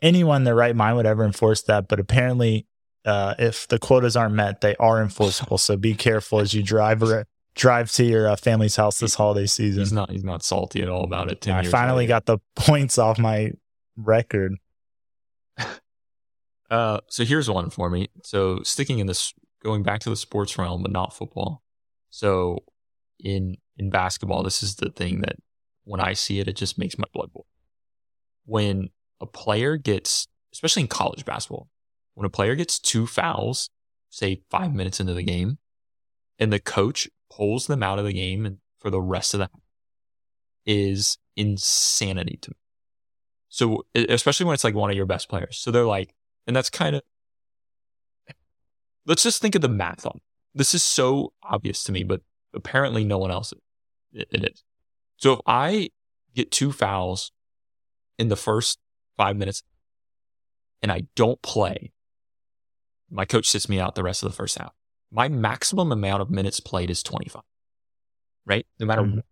anyone 0.01 0.37
in 0.37 0.43
their 0.43 0.55
right 0.55 0.75
mind 0.75 0.97
would 0.97 1.05
ever 1.05 1.23
enforce 1.25 1.61
that, 1.63 1.87
but 1.87 1.99
apparently 1.99 2.67
uh, 3.05 3.35
if 3.39 3.67
the 3.67 3.79
quotas 3.79 4.15
aren't 4.15 4.35
met, 4.35 4.61
they 4.61 4.75
are 4.77 5.01
enforceable. 5.01 5.57
So 5.57 5.77
be 5.77 5.95
careful 5.95 6.39
as 6.39 6.53
you 6.53 6.61
drive 6.63 7.01
or 7.01 7.25
drive 7.55 7.91
to 7.93 8.03
your 8.03 8.27
uh, 8.29 8.35
family's 8.35 8.75
house 8.75 8.99
this 8.99 9.15
holiday 9.15 9.47
season. 9.47 9.79
he's 9.79 9.93
not 9.93 10.11
he's 10.11 10.23
not 10.23 10.43
salty 10.43 10.81
at 10.81 10.89
all 10.89 11.03
about 11.03 11.31
it. 11.31 11.41
10 11.41 11.55
I 11.55 11.63
finally 11.63 12.03
later. 12.03 12.09
got 12.09 12.25
the 12.25 12.37
points 12.55 12.97
off 12.97 13.17
my 13.17 13.51
record. 13.95 14.55
Uh, 16.69 16.99
so 17.07 17.23
here's 17.23 17.49
one 17.49 17.69
for 17.69 17.89
me. 17.89 18.09
So 18.25 18.61
sticking 18.63 18.99
in 18.99 19.07
this, 19.07 19.33
going 19.63 19.83
back 19.83 20.01
to 20.01 20.09
the 20.09 20.17
sports 20.17 20.57
realm, 20.57 20.81
but 20.81 20.91
not 20.91 21.13
football. 21.13 21.63
So 22.09 22.65
in 23.21 23.55
in 23.77 23.89
basketball, 23.89 24.43
this 24.43 24.61
is 24.61 24.75
the 24.75 24.89
thing 24.89 25.21
that 25.21 25.37
when 25.85 26.01
I 26.01 26.11
see 26.11 26.39
it, 26.41 26.47
it 26.49 26.57
just 26.57 26.77
makes 26.77 26.97
my 26.97 27.05
blood 27.13 27.31
boil. 27.31 27.45
When 28.45 28.89
a 29.19 29.25
player 29.25 29.77
gets, 29.77 30.27
especially 30.53 30.83
in 30.83 30.87
college 30.87 31.25
basketball, 31.25 31.69
when 32.13 32.25
a 32.25 32.29
player 32.29 32.55
gets 32.55 32.79
two 32.79 33.07
fouls, 33.07 33.69
say 34.09 34.41
five 34.49 34.73
minutes 34.73 34.99
into 34.99 35.13
the 35.13 35.23
game, 35.23 35.57
and 36.39 36.51
the 36.51 36.59
coach 36.59 37.07
pulls 37.29 37.67
them 37.67 37.83
out 37.83 37.99
of 37.99 38.05
the 38.05 38.13
game 38.13 38.59
for 38.79 38.89
the 38.89 39.01
rest 39.01 39.33
of 39.33 39.39
the 39.39 39.49
is 40.65 41.17
insanity 41.35 42.37
to 42.41 42.51
me. 42.51 42.57
So 43.49 43.85
especially 43.95 44.45
when 44.45 44.53
it's 44.53 44.63
like 44.63 44.75
one 44.75 44.89
of 44.89 44.95
your 44.95 45.05
best 45.05 45.29
players. 45.29 45.57
So 45.57 45.71
they're 45.71 45.85
like, 45.85 46.13
and 46.45 46.55
that's 46.55 46.69
kind 46.69 46.95
of 46.95 47.01
let's 49.05 49.23
just 49.23 49.41
think 49.41 49.55
of 49.55 49.61
the 49.61 49.69
math 49.69 50.05
on. 50.05 50.19
This 50.53 50.73
is 50.73 50.83
so 50.83 51.33
obvious 51.41 51.83
to 51.85 51.91
me, 51.91 52.03
but 52.03 52.21
apparently 52.53 53.03
no 53.03 53.17
one 53.17 53.31
else 53.31 53.53
it, 54.13 54.27
it 54.31 54.51
is. 54.51 54.63
So 55.15 55.33
if 55.33 55.39
I 55.47 55.89
get 56.35 56.51
two 56.51 56.71
fouls 56.71 57.31
in 58.19 58.27
the 58.27 58.35
first 58.35 58.79
five 59.17 59.35
minutes 59.35 59.63
and 60.81 60.91
I 60.91 61.03
don't 61.15 61.41
play, 61.41 61.91
my 63.09 63.25
coach 63.25 63.47
sits 63.47 63.67
me 63.67 63.79
out 63.79 63.95
the 63.95 64.03
rest 64.03 64.23
of 64.23 64.29
the 64.29 64.35
first 64.35 64.57
half. 64.57 64.73
My 65.11 65.27
maximum 65.27 65.91
amount 65.91 66.21
of 66.21 66.29
minutes 66.29 66.59
played 66.59 66.89
is 66.89 67.01
25. 67.03 67.41
Right? 68.45 68.65
No 68.79 68.85
matter 68.85 69.01
Mhm. 69.01 69.15
what. 69.15 69.25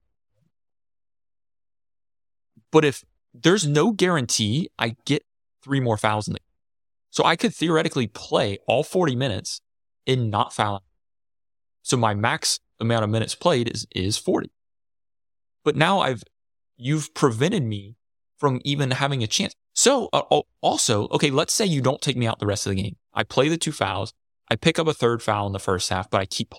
But 2.72 2.86
if 2.86 3.06
there's 3.34 3.66
no 3.66 3.92
guarantee 3.92 4.70
I 4.80 4.96
get 5.06 5.26
three 5.62 5.80
more 5.80 5.98
fouls 5.98 6.28
in 6.28 6.34
the 6.34 6.40
so 7.10 7.24
I 7.24 7.36
could 7.36 7.54
theoretically 7.54 8.08
play 8.08 8.58
all 8.68 8.84
40 8.84 9.16
minutes 9.16 9.62
and 10.06 10.30
not 10.30 10.54
foul. 10.54 10.84
So 11.82 11.96
my 11.98 12.14
max 12.14 12.60
amount 12.80 13.04
of 13.06 13.10
minutes 13.10 13.36
played 13.36 13.70
is 13.74 13.88
is 13.92 14.18
40. 14.18 14.52
But 15.64 15.76
now 15.76 16.00
I've 16.00 16.24
you've 16.78 17.14
prevented 17.14 17.64
me 17.64 17.96
from 18.38 18.60
even 18.66 18.92
having 18.92 19.24
a 19.24 19.28
chance. 19.28 19.54
So 19.76 20.10
uh, 20.14 20.42
also, 20.62 21.08
okay, 21.10 21.30
let's 21.30 21.54
say 21.54 21.66
you 21.66 21.82
don't 21.82 22.02
take 22.02 22.18
me 22.18 22.26
out 22.26 22.40
the 22.40 22.48
rest 22.48 22.66
of 22.66 22.72
the 22.72 22.82
game. 22.82 22.96
I 23.14 23.24
play 23.24 23.50
the 23.50 23.58
two 23.58 23.74
fouls. 23.74 24.14
I 24.50 24.56
pick 24.56 24.80
up 24.80 24.88
a 24.88 24.94
third 24.94 25.22
foul 25.22 25.48
in 25.48 25.54
the 25.54 25.60
first 25.60 25.90
half, 25.90 26.10
but 26.10 26.22
I 26.22 26.26
keep 26.26 26.54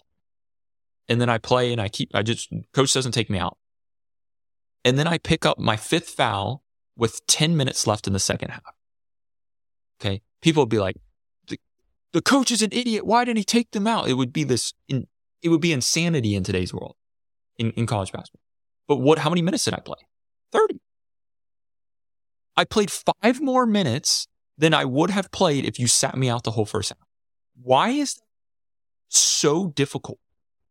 and 1.08 1.20
then 1.20 1.28
I 1.28 1.38
play 1.38 1.72
and 1.72 1.80
I 1.80 1.88
keep 1.88 2.10
I 2.14 2.22
just 2.22 2.52
coach 2.72 2.92
doesn't 2.92 3.12
take 3.12 3.30
me 3.30 3.38
out. 3.38 3.56
And 4.84 4.98
then 4.98 5.06
I 5.06 5.18
pick 5.18 5.44
up 5.44 5.58
my 5.58 5.76
fifth 5.76 6.10
foul 6.10 6.62
with 6.96 7.26
10 7.26 7.56
minutes 7.56 7.86
left 7.86 8.06
in 8.06 8.12
the 8.12 8.20
second 8.20 8.50
half. 8.50 8.74
Okay. 10.00 10.22
People 10.42 10.62
would 10.62 10.68
be 10.68 10.78
like, 10.78 10.96
the, 11.48 11.58
the 12.12 12.22
coach 12.22 12.50
is 12.50 12.62
an 12.62 12.70
idiot. 12.72 13.04
Why 13.04 13.24
didn't 13.24 13.38
he 13.38 13.44
take 13.44 13.72
them 13.72 13.86
out? 13.86 14.08
It 14.08 14.14
would 14.14 14.32
be 14.32 14.44
this, 14.44 14.74
in, 14.88 15.06
it 15.42 15.48
would 15.48 15.60
be 15.60 15.72
insanity 15.72 16.34
in 16.34 16.44
today's 16.44 16.72
world 16.72 16.94
in, 17.56 17.72
in 17.72 17.86
college 17.86 18.12
basketball. 18.12 18.44
But 18.86 18.96
what, 18.98 19.18
how 19.18 19.30
many 19.30 19.42
minutes 19.42 19.64
did 19.64 19.74
I 19.74 19.80
play? 19.80 19.98
30. 20.52 20.78
I 22.56 22.64
played 22.64 22.90
five 22.90 23.40
more 23.40 23.66
minutes 23.66 24.26
than 24.58 24.72
I 24.74 24.84
would 24.84 25.10
have 25.10 25.30
played 25.32 25.64
if 25.64 25.78
you 25.78 25.86
sat 25.86 26.16
me 26.16 26.28
out 26.28 26.44
the 26.44 26.52
whole 26.52 26.64
first 26.66 26.90
half. 26.90 26.98
Why 27.62 27.90
is 27.90 28.14
that 28.14 28.22
so 29.08 29.68
difficult? 29.68 30.18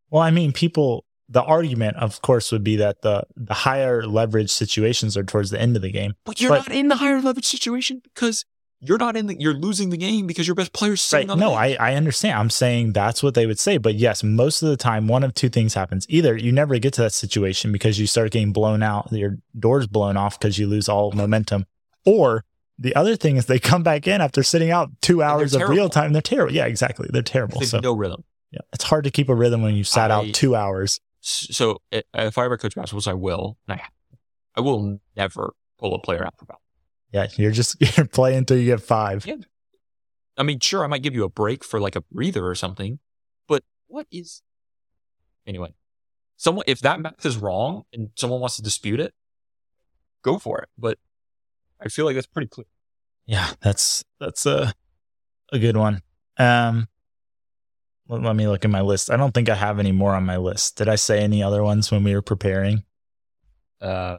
Well, 0.09 0.21
I 0.21 0.31
mean, 0.31 0.51
people 0.51 1.05
the 1.27 1.41
argument, 1.41 1.97
of 1.97 2.21
course, 2.21 2.51
would 2.51 2.63
be 2.63 2.75
that 2.75 3.01
the 3.01 3.23
the 3.35 3.53
higher 3.53 4.05
leverage 4.05 4.51
situations 4.51 5.17
are 5.17 5.23
towards 5.23 5.49
the 5.49 5.59
end 5.59 5.75
of 5.75 5.81
the 5.81 5.91
game. 5.91 6.13
But 6.25 6.39
you're 6.39 6.51
But- 6.51 6.67
not 6.69 6.71
in 6.77 6.87
the 6.87 6.97
higher 6.97 7.21
leverage 7.21 7.45
situation 7.47 8.01
because 8.03 8.45
you're 8.81 8.99
not 8.99 9.15
in 9.15 9.25
the 9.25 9.35
you're 9.39 9.53
losing 9.55 9.89
the 9.89 9.97
game 9.97 10.27
because 10.27 10.47
your 10.47 10.53
best 10.53 10.71
player's 10.73 11.01
sitting 11.01 11.29
Right. 11.29 11.33
on 11.33 11.39
the 11.39 11.45
No. 11.45 11.53
I, 11.53 11.75
I 11.79 11.95
understand. 11.95 12.37
I'm 12.37 12.51
saying 12.51 12.93
that's 12.93 13.23
what 13.23 13.33
they 13.33 13.47
would 13.47 13.57
say. 13.57 13.77
But 13.77 13.95
yes, 13.95 14.21
most 14.23 14.61
of 14.61 14.69
the 14.69 14.77
time, 14.77 15.07
one 15.07 15.23
of 15.23 15.33
two 15.33 15.49
things 15.49 15.73
happens. 15.73 16.05
Either 16.09 16.37
you 16.37 16.51
never 16.51 16.77
get 16.77 16.93
to 16.93 17.01
that 17.01 17.13
situation 17.13 17.71
because 17.71 17.97
you 17.99 18.05
start 18.05 18.31
getting 18.31 18.53
blown 18.53 18.83
out, 18.83 19.11
your 19.11 19.37
door's 19.57 19.87
blown 19.87 20.17
off 20.17 20.37
because 20.37 20.59
you 20.59 20.67
lose 20.67 20.87
all 20.87 21.11
momentum. 21.13 21.65
Or 22.05 22.43
the 22.77 22.95
other 22.95 23.15
thing 23.15 23.37
is 23.37 23.45
they 23.45 23.59
come 23.59 23.83
back 23.83 24.07
in 24.07 24.21
after 24.21 24.43
sitting 24.43 24.71
out 24.71 24.89
two 25.01 25.23
hours 25.23 25.53
of 25.55 25.67
real 25.69 25.89
time. 25.89 26.13
They're 26.13 26.21
terrible. 26.21 26.53
Yeah, 26.53 26.65
exactly. 26.65 27.07
They're 27.11 27.21
terrible. 27.21 27.59
They 27.59 27.65
So 27.65 27.79
no 27.79 27.93
rhythm. 27.95 28.23
yeah, 28.51 28.59
it's 28.73 28.83
hard 28.83 29.03
to 29.05 29.11
keep 29.11 29.29
a 29.29 29.35
rhythm 29.35 29.61
when 29.61 29.75
you 29.75 29.83
sat 29.83 30.11
I- 30.11 30.15
out 30.15 30.33
two 30.33 30.55
hours. 30.55 30.99
So 31.21 31.81
if 31.91 32.37
I 32.37 32.45
ever 32.45 32.55
coach 32.57 32.75
basketball, 32.75 32.97
which 32.97 33.07
I 33.07 33.13
will, 33.13 33.57
I, 33.67 33.81
I 34.55 34.61
will 34.61 34.99
never 35.15 35.55
pull 35.79 35.95
a 35.95 35.99
player 35.99 36.23
out 36.23 36.35
for 36.37 36.45
foul. 36.45 36.61
Yeah, 37.11 37.27
you're 37.37 37.51
just 37.51 37.77
you're 37.97 38.05
playing 38.05 38.39
until 38.39 38.57
you 38.57 38.65
get 38.65 38.81
five. 38.81 39.25
Yeah. 39.25 39.37
I 40.37 40.43
mean, 40.43 40.59
sure, 40.59 40.83
I 40.83 40.87
might 40.87 41.01
give 41.01 41.15
you 41.15 41.23
a 41.23 41.29
break 41.29 41.63
for 41.63 41.79
like 41.79 41.95
a 41.95 42.01
breather 42.01 42.45
or 42.45 42.53
something, 42.55 42.99
but 43.47 43.63
what 43.87 44.05
is 44.11 44.43
anyway? 45.47 45.73
Someone 46.37 46.65
if 46.67 46.79
that 46.81 46.99
math 46.99 47.25
is 47.25 47.37
wrong 47.37 47.85
and 47.93 48.09
someone 48.15 48.39
wants 48.41 48.57
to 48.57 48.61
dispute 48.61 48.99
it, 48.99 49.13
go 50.21 50.37
for 50.37 50.59
it. 50.59 50.69
But 50.77 50.99
I 51.81 51.89
feel 51.89 52.05
like 52.05 52.15
that's 52.15 52.27
pretty 52.27 52.47
clear. 52.47 52.65
Yeah, 53.25 53.49
that's 53.61 54.03
that's 54.19 54.45
a 54.45 54.73
a 55.51 55.59
good 55.59 55.77
one. 55.77 56.01
Um 56.37 56.87
let, 58.07 58.21
let 58.21 58.35
me 58.35 58.47
look 58.47 58.63
at 58.63 58.71
my 58.71 58.81
list. 58.81 59.09
I 59.09 59.17
don't 59.17 59.33
think 59.33 59.49
I 59.49 59.55
have 59.55 59.79
any 59.79 59.91
more 59.91 60.13
on 60.13 60.25
my 60.25 60.37
list. 60.37 60.77
Did 60.77 60.89
I 60.89 60.95
say 60.95 61.21
any 61.21 61.41
other 61.41 61.63
ones 61.63 61.91
when 61.91 62.03
we 62.03 62.13
were 62.13 62.21
preparing? 62.21 62.83
Uh, 63.81 64.17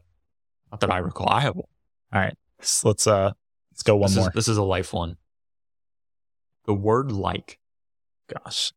not 0.71 0.81
that 0.81 0.91
I 0.91 0.99
recall. 0.99 1.29
I 1.29 1.41
have 1.41 1.55
one. 1.55 1.69
All 2.13 2.21
right. 2.21 2.37
Let's 2.59 2.85
let's, 2.85 3.07
uh 3.07 3.33
let's 3.73 3.83
go 3.83 3.97
one 3.97 4.11
this 4.11 4.17
more. 4.17 4.29
Is, 4.29 4.35
this 4.35 4.49
is 4.49 4.57
a 4.57 4.63
life 4.63 4.93
one. 4.93 5.17
The 6.67 6.75
word 6.75 7.13
like. 7.13 7.59
Gosh. 8.29 8.73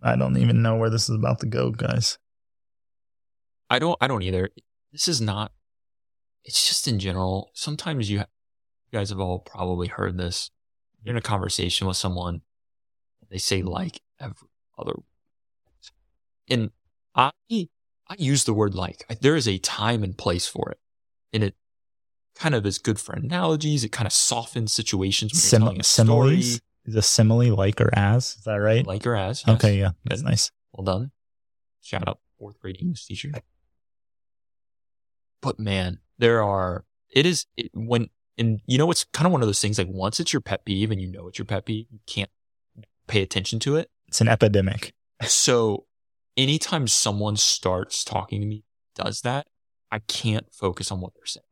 I 0.00 0.16
don't 0.16 0.36
even 0.36 0.62
know 0.62 0.76
where 0.76 0.90
this 0.90 1.08
is 1.08 1.16
about 1.16 1.40
to 1.40 1.46
go, 1.46 1.70
guys. 1.70 2.18
I 3.68 3.78
don't. 3.78 3.96
I 4.00 4.06
don't 4.06 4.22
either. 4.22 4.50
This 4.92 5.08
is 5.08 5.20
not. 5.20 5.52
It's 6.44 6.66
just 6.66 6.88
in 6.88 6.98
general. 6.98 7.50
Sometimes 7.54 8.10
you, 8.10 8.18
you 8.18 8.24
guys 8.92 9.10
have 9.10 9.20
all 9.20 9.38
probably 9.38 9.88
heard 9.88 10.16
this. 10.18 10.50
You're 11.02 11.12
in 11.14 11.18
a 11.18 11.22
conversation 11.22 11.86
with 11.86 11.96
someone. 11.96 12.42
They 13.30 13.38
say 13.38 13.62
like 13.62 14.00
every 14.20 14.48
other. 14.78 14.94
And 16.48 16.70
I, 17.14 17.30
I 17.50 18.14
use 18.18 18.44
the 18.44 18.52
word 18.54 18.74
like. 18.74 19.04
I, 19.08 19.14
there 19.14 19.36
is 19.36 19.46
a 19.48 19.58
time 19.58 20.02
and 20.02 20.16
place 20.18 20.46
for 20.46 20.70
it, 20.70 20.78
and 21.32 21.42
it 21.44 21.54
kind 22.34 22.54
of 22.54 22.66
is 22.66 22.78
good 22.78 22.98
for 23.00 23.14
analogies. 23.14 23.84
It 23.84 23.92
kind 23.92 24.06
of 24.06 24.12
softens 24.12 24.72
situations 24.72 25.32
when 25.32 25.38
you're 25.38 25.48
Sim- 25.48 25.60
telling 25.62 25.80
a 25.80 25.84
similes? 25.84 26.44
story, 26.46 26.60
Is 26.86 26.94
a 26.96 27.02
simile 27.02 27.54
like 27.56 27.80
or 27.80 27.90
as? 27.96 28.34
Is 28.36 28.44
that 28.44 28.56
right? 28.56 28.86
like 28.86 29.06
or 29.06 29.14
as. 29.16 29.44
yes. 29.46 29.56
Okay, 29.56 29.78
yeah. 29.78 29.92
That's 30.04 30.22
Good. 30.22 30.28
nice. 30.30 30.50
Well 30.72 30.84
done. 30.84 31.10
Shout 31.80 32.06
out 32.08 32.18
fourth 32.38 32.58
grade 32.60 32.78
English 32.80 33.06
teacher. 33.06 33.30
But 35.40 35.58
man, 35.58 35.98
there 36.22 36.42
are, 36.42 36.84
it 37.10 37.26
is, 37.26 37.46
it, 37.56 37.70
when, 37.74 38.08
and 38.38 38.60
you 38.66 38.78
know, 38.78 38.90
it's 38.92 39.04
kind 39.12 39.26
of 39.26 39.32
one 39.32 39.42
of 39.42 39.48
those 39.48 39.60
things 39.60 39.76
like 39.76 39.88
once 39.90 40.20
it's 40.20 40.32
your 40.32 40.40
pet 40.40 40.64
peeve 40.64 40.92
and 40.92 41.00
you 41.00 41.10
know 41.10 41.26
it's 41.26 41.36
your 41.38 41.46
pet 41.46 41.66
peeve, 41.66 41.86
you 41.90 41.98
can't 42.06 42.30
pay 43.08 43.22
attention 43.22 43.58
to 43.58 43.74
it. 43.76 43.90
It's 44.06 44.20
an 44.20 44.28
epidemic. 44.28 44.94
So 45.22 45.86
anytime 46.36 46.86
someone 46.86 47.36
starts 47.36 48.04
talking 48.04 48.40
to 48.40 48.46
me, 48.46 48.62
does 48.94 49.22
that, 49.22 49.48
I 49.90 49.98
can't 49.98 50.46
focus 50.52 50.92
on 50.92 51.00
what 51.00 51.12
they're 51.14 51.26
saying. 51.26 51.44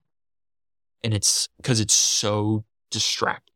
And 1.03 1.15
it's 1.15 1.49
because 1.57 1.81
it's 1.81 1.95
so 1.95 2.65
distracting. 2.91 3.55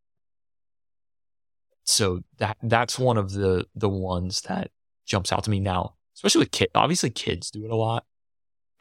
So 1.84 2.22
that 2.38 2.56
that's 2.62 2.98
one 2.98 3.18
of 3.18 3.32
the 3.32 3.66
the 3.74 3.88
ones 3.88 4.40
that 4.42 4.70
jumps 5.06 5.32
out 5.32 5.44
to 5.44 5.50
me 5.50 5.60
now, 5.60 5.96
especially 6.16 6.40
with 6.40 6.50
kids. 6.50 6.72
Obviously, 6.74 7.10
kids 7.10 7.50
do 7.50 7.64
it 7.64 7.70
a 7.70 7.76
lot, 7.76 8.04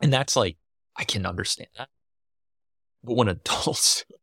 and 0.01 0.11
that's 0.11 0.37
like 0.37 0.55
I 0.95 1.03
can 1.03 1.25
understand 1.25 1.69
that. 1.77 1.89
But 3.03 3.15
when 3.15 3.27
adults, 3.27 4.05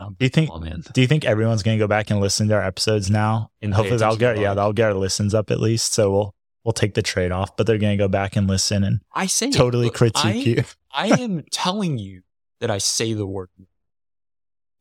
Um, 0.00 0.14
do 0.18 0.24
you 0.24 0.28
think 0.28 0.50
oh 0.52 0.60
do 0.60 1.00
you 1.00 1.06
think 1.08 1.24
everyone's 1.24 1.62
gonna 1.62 1.78
go 1.78 1.88
back 1.88 2.10
and 2.10 2.20
listen 2.20 2.48
to 2.48 2.54
our 2.54 2.62
episodes 2.62 3.10
now? 3.10 3.50
And 3.60 3.74
hopefully 3.74 3.98
that'll 3.98 4.16
get 4.16 4.38
yeah, 4.38 4.54
that'll 4.54 4.72
get 4.72 4.86
our 4.86 4.94
listens 4.94 5.34
up 5.34 5.50
at 5.50 5.58
least. 5.60 5.92
So 5.92 6.10
we'll 6.10 6.34
we'll 6.64 6.72
take 6.72 6.94
the 6.94 7.02
trade 7.02 7.32
off, 7.32 7.56
but 7.56 7.66
they're 7.66 7.78
gonna 7.78 7.96
go 7.96 8.06
back 8.06 8.36
and 8.36 8.46
listen 8.46 8.84
and 8.84 9.00
I 9.12 9.26
say 9.26 9.50
totally 9.50 9.90
critique 9.90 10.24
I- 10.24 10.30
you. 10.32 10.64
I 10.92 11.06
am 11.20 11.44
telling 11.50 11.98
you 11.98 12.22
that 12.60 12.70
I 12.70 12.78
say 12.78 13.12
the 13.12 13.26
word. 13.26 13.48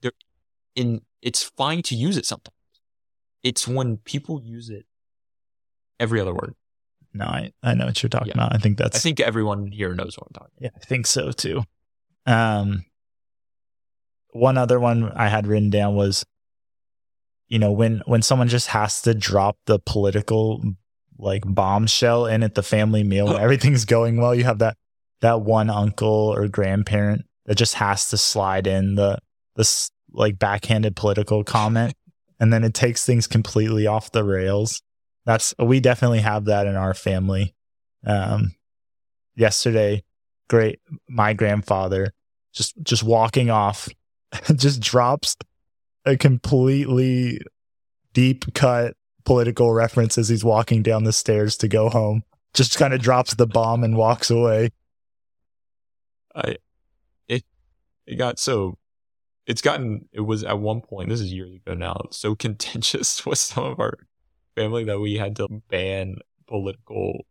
There, 0.02 0.12
in 0.76 1.02
it's 1.22 1.42
fine 1.44 1.82
to 1.84 1.96
use 1.96 2.18
it 2.18 2.26
sometimes. 2.26 2.54
It's 3.42 3.68
when 3.68 3.98
people 3.98 4.42
use 4.44 4.70
it 4.70 4.86
every 6.00 6.22
other 6.22 6.34
word. 6.34 6.54
No, 7.14 7.26
I, 7.26 7.52
I 7.64 7.74
know 7.74 7.86
what 7.86 8.02
you're 8.04 8.10
talking 8.10 8.28
Yeah. 8.30 8.34
about. 8.34 8.56
I 8.56 8.58
think 8.58 8.78
that's 8.78 8.98
I 8.98 9.00
think 9.00 9.20
everyone 9.20 9.68
here 9.72 9.94
knows 9.94 10.18
what 10.18 10.28
I'm 10.28 10.34
talking 10.34 10.54
About. 10.58 10.72
Yeah, 10.74 10.80
I 10.82 10.86
think 10.86 11.08
so 11.08 11.32
too. 11.32 11.64
Um, 12.26 12.86
one 14.32 14.58
other 14.58 14.80
one 14.80 15.12
I 15.14 15.30
had 15.30 15.48
written 15.48 15.70
down 15.70 15.96
was, 15.96 16.26
you 17.48 17.60
know, 17.60 17.72
when 17.72 18.02
when 18.06 18.22
someone 18.22 18.48
just 18.50 18.68
has 18.68 19.02
to 19.04 19.14
drop 19.14 19.58
the 19.66 19.80
political 19.80 20.62
like 21.18 21.44
bombshell 21.46 22.28
in 22.28 22.44
at 22.44 22.56
the 22.56 22.64
family 22.64 23.04
meal, 23.04 23.30
everything's 23.38 23.86
going 23.86 24.18
well. 24.18 24.36
You 24.36 24.44
have 24.44 24.60
that 24.60 24.78
that 25.22 25.42
one 25.42 25.70
uncle 25.70 26.34
or 26.36 26.48
grandparent 26.48 27.26
that 27.46 27.56
just 27.56 27.76
has 27.76 28.10
to 28.10 28.18
slide 28.18 28.68
in 28.68 28.96
the 28.96 29.18
this 29.56 29.90
like 30.12 30.38
backhanded 30.38 30.96
political 30.96 31.44
comment, 31.44 31.94
and 32.40 32.52
then 32.54 32.64
it 32.64 32.74
takes 32.74 33.06
things 33.06 33.26
completely 33.28 33.88
off 33.88 34.12
the 34.12 34.24
rails. 34.24 34.82
That's 35.28 35.54
we 35.60 35.82
definitely 35.82 36.22
have 36.22 36.46
that 36.46 36.68
in 36.68 36.78
our 36.78 36.94
family. 36.94 37.54
Um, 38.06 38.56
yesterday, 39.36 40.06
great 40.50 40.80
my 41.10 41.34
grandfather 41.34 42.14
just 42.54 42.82
just 42.82 43.04
walking 43.04 43.50
off 43.50 43.90
just 44.56 44.80
drops 44.80 45.36
a 46.06 46.16
completely 46.16 47.42
deep 48.14 48.54
cut 48.54 48.96
political 49.26 49.74
reference 49.74 50.18
as 50.18 50.30
he's 50.30 50.46
walking 50.46 50.82
down 50.82 51.04
the 51.04 51.12
stairs 51.12 51.58
to 51.58 51.68
go 51.68 51.90
home 51.90 52.24
just 52.54 52.78
kind 52.78 52.94
of 52.94 53.02
drops 53.02 53.36
the 53.36 53.46
bomb 53.46 53.84
and 53.84 53.98
walks 53.98 54.30
away. 54.30 54.70
I 56.34 56.56
it 57.28 57.44
it 58.06 58.16
got 58.16 58.40
so 58.40 58.78
it's 59.46 59.62
gotten 59.62 60.08
it 60.14 60.22
was 60.22 60.46
at 60.46 60.58
one 60.58 60.80
point 60.80 61.10
this 61.10 61.20
is 61.20 61.34
years 61.34 61.54
ago 61.54 61.74
now 61.74 61.98
so 62.12 62.34
contentious 62.48 63.26
with 63.26 63.40
some 63.40 63.66
of 63.66 63.82
our 63.82 63.98
family 64.58 64.84
that 64.84 65.00
we 65.00 65.16
had 65.16 65.36
to 65.36 65.48
ban 65.70 66.16
political 66.48 67.26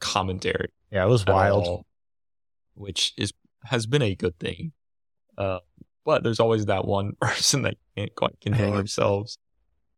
commentary 0.00 0.70
yeah 0.90 1.04
it 1.04 1.08
was 1.08 1.24
wild 1.26 1.64
all, 1.66 1.86
which 2.74 3.12
is 3.16 3.32
has 3.64 3.86
been 3.86 4.02
a 4.02 4.14
good 4.14 4.38
thing. 4.38 4.72
Uh, 5.36 5.58
but 6.04 6.22
there's 6.22 6.40
always 6.40 6.66
that 6.66 6.86
one 6.86 7.12
person 7.20 7.62
that 7.62 7.76
can't 7.96 8.14
quite 8.14 8.40
contain 8.40 8.74
themselves 8.76 9.38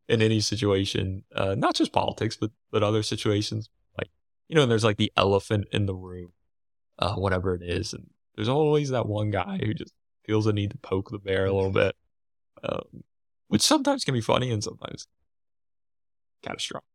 in 0.09 0.21
any 0.21 0.41
situation, 0.41 1.25
uh, 1.35 1.55
not 1.57 1.75
just 1.75 1.93
politics, 1.93 2.37
but 2.37 2.51
but 2.71 2.83
other 2.83 3.03
situations. 3.03 3.69
Like 3.97 4.11
you 4.49 4.57
know, 4.57 4.67
there's 4.67 4.85
like 4.85 4.97
the 4.97 5.13
elephant 5.17 5.67
in 5.73 5.87
the 5.87 5.95
room, 5.95 6.33
uh, 6.99 7.15
whatever 7.15 7.55
it 7.55 7.63
is, 7.63 7.93
and 7.93 8.11
there's 8.35 8.49
always 8.49 8.91
that 8.91 9.07
one 9.07 9.31
guy 9.31 9.59
who 9.63 9.75
just 9.75 9.93
feels 10.25 10.45
the 10.45 10.53
need 10.53 10.71
to 10.71 10.79
poke 10.79 11.11
the 11.11 11.19
bear 11.19 11.47
a 11.47 11.53
little 11.53 11.71
bit, 11.71 11.97
um, 12.63 13.05
which 13.49 13.63
sometimes 13.63 14.05
can 14.05 14.15
be 14.15 14.21
funny 14.21 14.51
and 14.51 14.63
sometimes 14.63 15.07
catastrophic. 16.43 16.87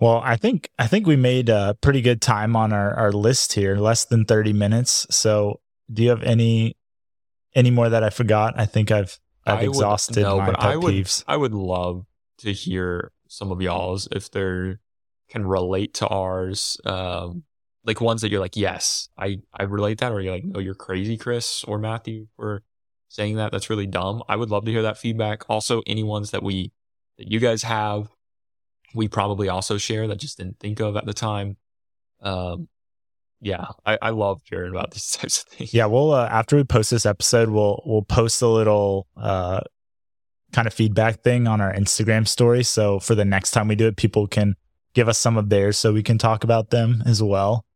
well 0.00 0.20
i 0.24 0.36
think 0.36 0.70
i 0.78 0.86
think 0.86 1.06
we 1.06 1.16
made 1.16 1.48
a 1.48 1.76
pretty 1.80 2.00
good 2.00 2.20
time 2.20 2.56
on 2.56 2.72
our 2.72 2.94
our 2.94 3.12
list 3.12 3.52
here 3.52 3.76
less 3.76 4.04
than 4.04 4.24
30 4.24 4.52
minutes 4.52 5.06
so 5.10 5.60
do 5.92 6.02
you 6.02 6.10
have 6.10 6.22
any 6.22 6.76
any 7.54 7.70
more 7.70 7.88
that 7.88 8.02
i 8.02 8.10
forgot 8.10 8.54
i 8.58 8.66
think 8.66 8.90
i've 8.90 9.18
i've 9.46 9.58
I 9.58 9.60
would- 9.62 9.68
exhausted 9.68 10.22
no, 10.22 10.38
my 10.38 10.46
but 10.46 10.60
pet 10.60 10.70
I 10.70 10.76
would, 10.76 10.94
peeves 10.94 11.24
I 11.26 11.36
would 11.36 11.54
love 11.54 12.06
to 12.38 12.52
hear 12.52 13.12
some 13.28 13.52
of 13.52 13.60
y'all's 13.60 14.08
if 14.12 14.30
they're 14.30 14.80
can 15.28 15.46
relate 15.46 15.94
to 15.94 16.06
ours. 16.06 16.80
Um, 16.84 17.44
like 17.84 18.00
ones 18.00 18.22
that 18.22 18.30
you're 18.30 18.40
like, 18.40 18.56
yes, 18.56 19.08
I 19.16 19.40
I 19.52 19.64
relate 19.64 19.98
that, 19.98 20.12
or 20.12 20.20
you're 20.20 20.32
like, 20.32 20.44
no, 20.44 20.60
you're 20.60 20.74
crazy, 20.74 21.16
Chris 21.16 21.64
or 21.64 21.78
Matthew, 21.78 22.26
for 22.36 22.62
saying 23.08 23.36
that. 23.36 23.52
That's 23.52 23.70
really 23.70 23.86
dumb. 23.86 24.22
I 24.28 24.36
would 24.36 24.50
love 24.50 24.64
to 24.64 24.70
hear 24.70 24.82
that 24.82 24.98
feedback. 24.98 25.48
Also, 25.48 25.82
any 25.86 26.02
ones 26.02 26.30
that 26.32 26.42
we 26.42 26.72
that 27.18 27.30
you 27.30 27.40
guys 27.40 27.62
have, 27.62 28.08
we 28.94 29.08
probably 29.08 29.48
also 29.48 29.78
share 29.78 30.06
that 30.08 30.16
just 30.16 30.38
didn't 30.38 30.58
think 30.58 30.80
of 30.80 30.96
at 30.96 31.04
the 31.06 31.14
time. 31.14 31.56
Um, 32.22 32.68
yeah, 33.40 33.66
I, 33.86 33.98
I 34.02 34.10
love 34.10 34.40
hearing 34.48 34.70
about 34.70 34.90
these 34.94 35.10
types 35.10 35.42
of 35.42 35.44
things. 35.52 35.72
Yeah, 35.74 35.86
we'll 35.86 36.12
uh, 36.12 36.26
after 36.28 36.56
we 36.56 36.64
post 36.64 36.90
this 36.90 37.06
episode, 37.06 37.50
we'll 37.50 37.82
we'll 37.86 38.02
post 38.02 38.42
a 38.42 38.48
little 38.48 39.06
uh 39.16 39.60
kind 40.52 40.66
of 40.66 40.72
feedback 40.72 41.22
thing 41.22 41.46
on 41.46 41.60
our 41.60 41.72
Instagram 41.72 42.26
story. 42.26 42.62
So 42.64 42.98
for 42.98 43.14
the 43.14 43.24
next 43.24 43.50
time 43.50 43.68
we 43.68 43.74
do 43.76 43.86
it, 43.86 43.96
people 43.96 44.26
can 44.26 44.54
give 44.94 45.08
us 45.08 45.18
some 45.18 45.36
of 45.36 45.50
theirs 45.50 45.76
so 45.78 45.92
we 45.92 46.02
can 46.02 46.16
talk 46.18 46.42
about 46.42 46.70
them 46.70 47.02
as 47.04 47.22
well. 47.22 47.66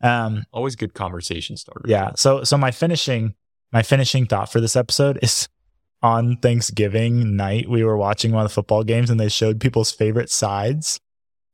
Um, 0.00 0.44
Always 0.52 0.76
good 0.76 0.94
conversation 0.94 1.56
starter. 1.56 1.84
yeah. 1.86 2.12
So 2.16 2.44
so 2.44 2.56
my 2.56 2.70
finishing 2.70 3.34
my 3.72 3.82
finishing 3.82 4.26
thought 4.26 4.50
for 4.50 4.60
this 4.60 4.76
episode 4.76 5.18
is 5.22 5.48
on 6.02 6.36
Thanksgiving 6.38 7.36
night 7.36 7.68
we 7.68 7.84
were 7.84 7.96
watching 7.96 8.32
one 8.32 8.44
of 8.44 8.50
the 8.50 8.54
football 8.54 8.84
games 8.84 9.10
and 9.10 9.20
they 9.20 9.28
showed 9.28 9.60
people's 9.60 9.90
favorite 9.92 10.30
sides, 10.30 11.00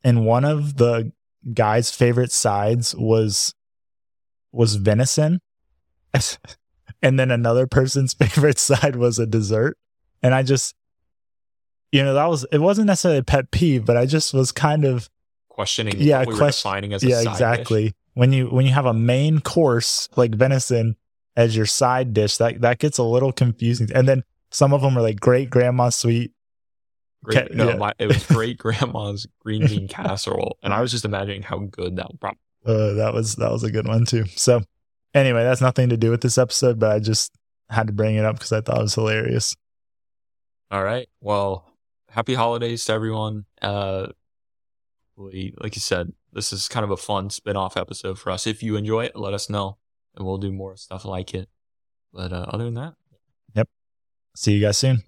and 0.05 0.25
one 0.25 0.45
of 0.45 0.77
the 0.77 1.13
guys' 1.53 1.91
favorite 1.91 2.33
sides 2.33 2.95
was 2.97 3.55
was 4.53 4.77
venison, 4.77 5.41
and 7.03 7.19
then 7.19 7.31
another 7.31 7.67
person's 7.67 8.15
favorite 8.21 8.59
side 8.59 8.97
was 8.97 9.19
a 9.19 9.27
dessert, 9.27 9.77
and 10.23 10.35
I 10.35 10.43
just. 10.43 10.75
You 11.93 12.03
know, 12.03 12.15
that 12.15 12.27
was 12.29 12.45
it 12.53 12.59
wasn't 12.59 12.89
necessarily 12.89 13.21
a 13.21 13.23
pet 13.23 13.53
peeve, 13.53 13.87
but 13.87 13.97
I 13.97 14.07
just 14.07 14.35
was 14.35 14.51
kind 14.53 14.85
of 14.85 15.09
Questioning 15.49 15.95
Yeah, 15.99 16.19
what 16.19 16.27
we 16.29 16.35
were 16.35 16.39
question- 16.39 16.69
defining 16.69 16.93
as 16.93 17.03
a 17.05 17.09
yeah 17.09 17.21
exactly 17.23 17.85
dish. 17.85 17.95
when 18.15 18.33
you 18.33 18.49
when 18.49 18.67
you 18.67 18.73
have 18.73 18.85
a 18.87 18.93
main 18.93 19.39
course 19.41 20.09
like 20.17 20.35
venison 20.35 20.97
as 21.37 21.57
your 21.57 21.65
side 21.65 22.13
dish 22.13 22.37
that 22.39 22.61
that 22.61 22.81
gets 22.81 22.99
a 22.99 23.03
little 23.05 23.33
confusing 23.33 23.89
and 23.95 24.07
then 24.07 24.25
some 24.57 24.73
of 24.73 24.81
them 24.81 24.97
are 24.97 25.03
like 25.03 25.21
great 25.21 25.51
grandma 25.51 25.89
sweet 25.91 26.33
Great, 27.25 27.53
no, 27.55 27.71
yeah. 27.71 27.77
my, 27.77 27.93
it 27.99 28.07
was 28.07 28.25
great 28.37 28.57
grandma's 28.57 29.27
green 29.41 29.67
bean 29.67 29.89
casserole, 29.89 30.59
and 30.63 30.73
I 30.73 30.81
was 30.81 30.93
just 30.93 31.05
imagining 31.05 31.43
how 31.43 31.59
good 31.59 31.97
that 31.97 32.09
probably. 32.21 32.39
uh, 32.65 32.93
that 32.95 33.13
was 33.13 33.35
that 33.37 33.51
was 33.51 33.65
a 33.65 33.71
good 33.71 33.87
one 33.87 34.05
too 34.05 34.25
so 34.37 34.61
anyway 35.15 35.43
that's 35.45 35.61
nothing 35.61 35.89
to 35.89 35.97
do 35.97 36.11
with 36.11 36.21
this 36.21 36.37
episode 36.39 36.79
but 36.79 36.91
i 36.93 36.99
just 36.99 37.33
had 37.71 37.87
to 37.87 37.93
bring 37.93 38.17
it 38.17 38.25
up 38.25 38.37
because 38.37 38.53
i 38.53 38.61
thought 38.61 38.79
it 38.79 38.83
was 38.83 38.95
hilarious 38.95 39.55
All 40.71 40.83
right. 40.83 41.09
Well, 41.21 41.65
happy 42.11 42.35
holidays 42.35 42.85
to 42.87 42.93
everyone. 42.93 43.45
Uh, 43.63 44.09
we, 45.17 45.55
like 45.63 45.75
you 45.77 45.81
said, 45.81 46.13
this 46.33 46.53
is 46.53 46.69
kind 46.69 46.85
of 46.85 46.91
a 46.91 46.97
fun 46.97 47.31
spin-off 47.31 47.77
episode 47.77 48.19
for 48.19 48.31
us. 48.31 48.47
If 48.47 48.63
you 48.63 48.77
enjoy 48.77 49.05
it, 49.07 49.17
let 49.17 49.33
us 49.33 49.49
know, 49.49 49.79
and 50.15 50.27
we'll 50.27 50.39
do 50.39 50.51
more 50.53 50.77
stuff 50.77 51.05
like 51.05 51.35
it. 51.35 51.49
But 52.13 52.33
uh, 52.33 52.47
other 52.49 52.65
than 52.65 52.75
that. 52.75 52.95
See 54.37 54.53
you 54.53 54.61
guys 54.61 54.77
soon 54.77 55.03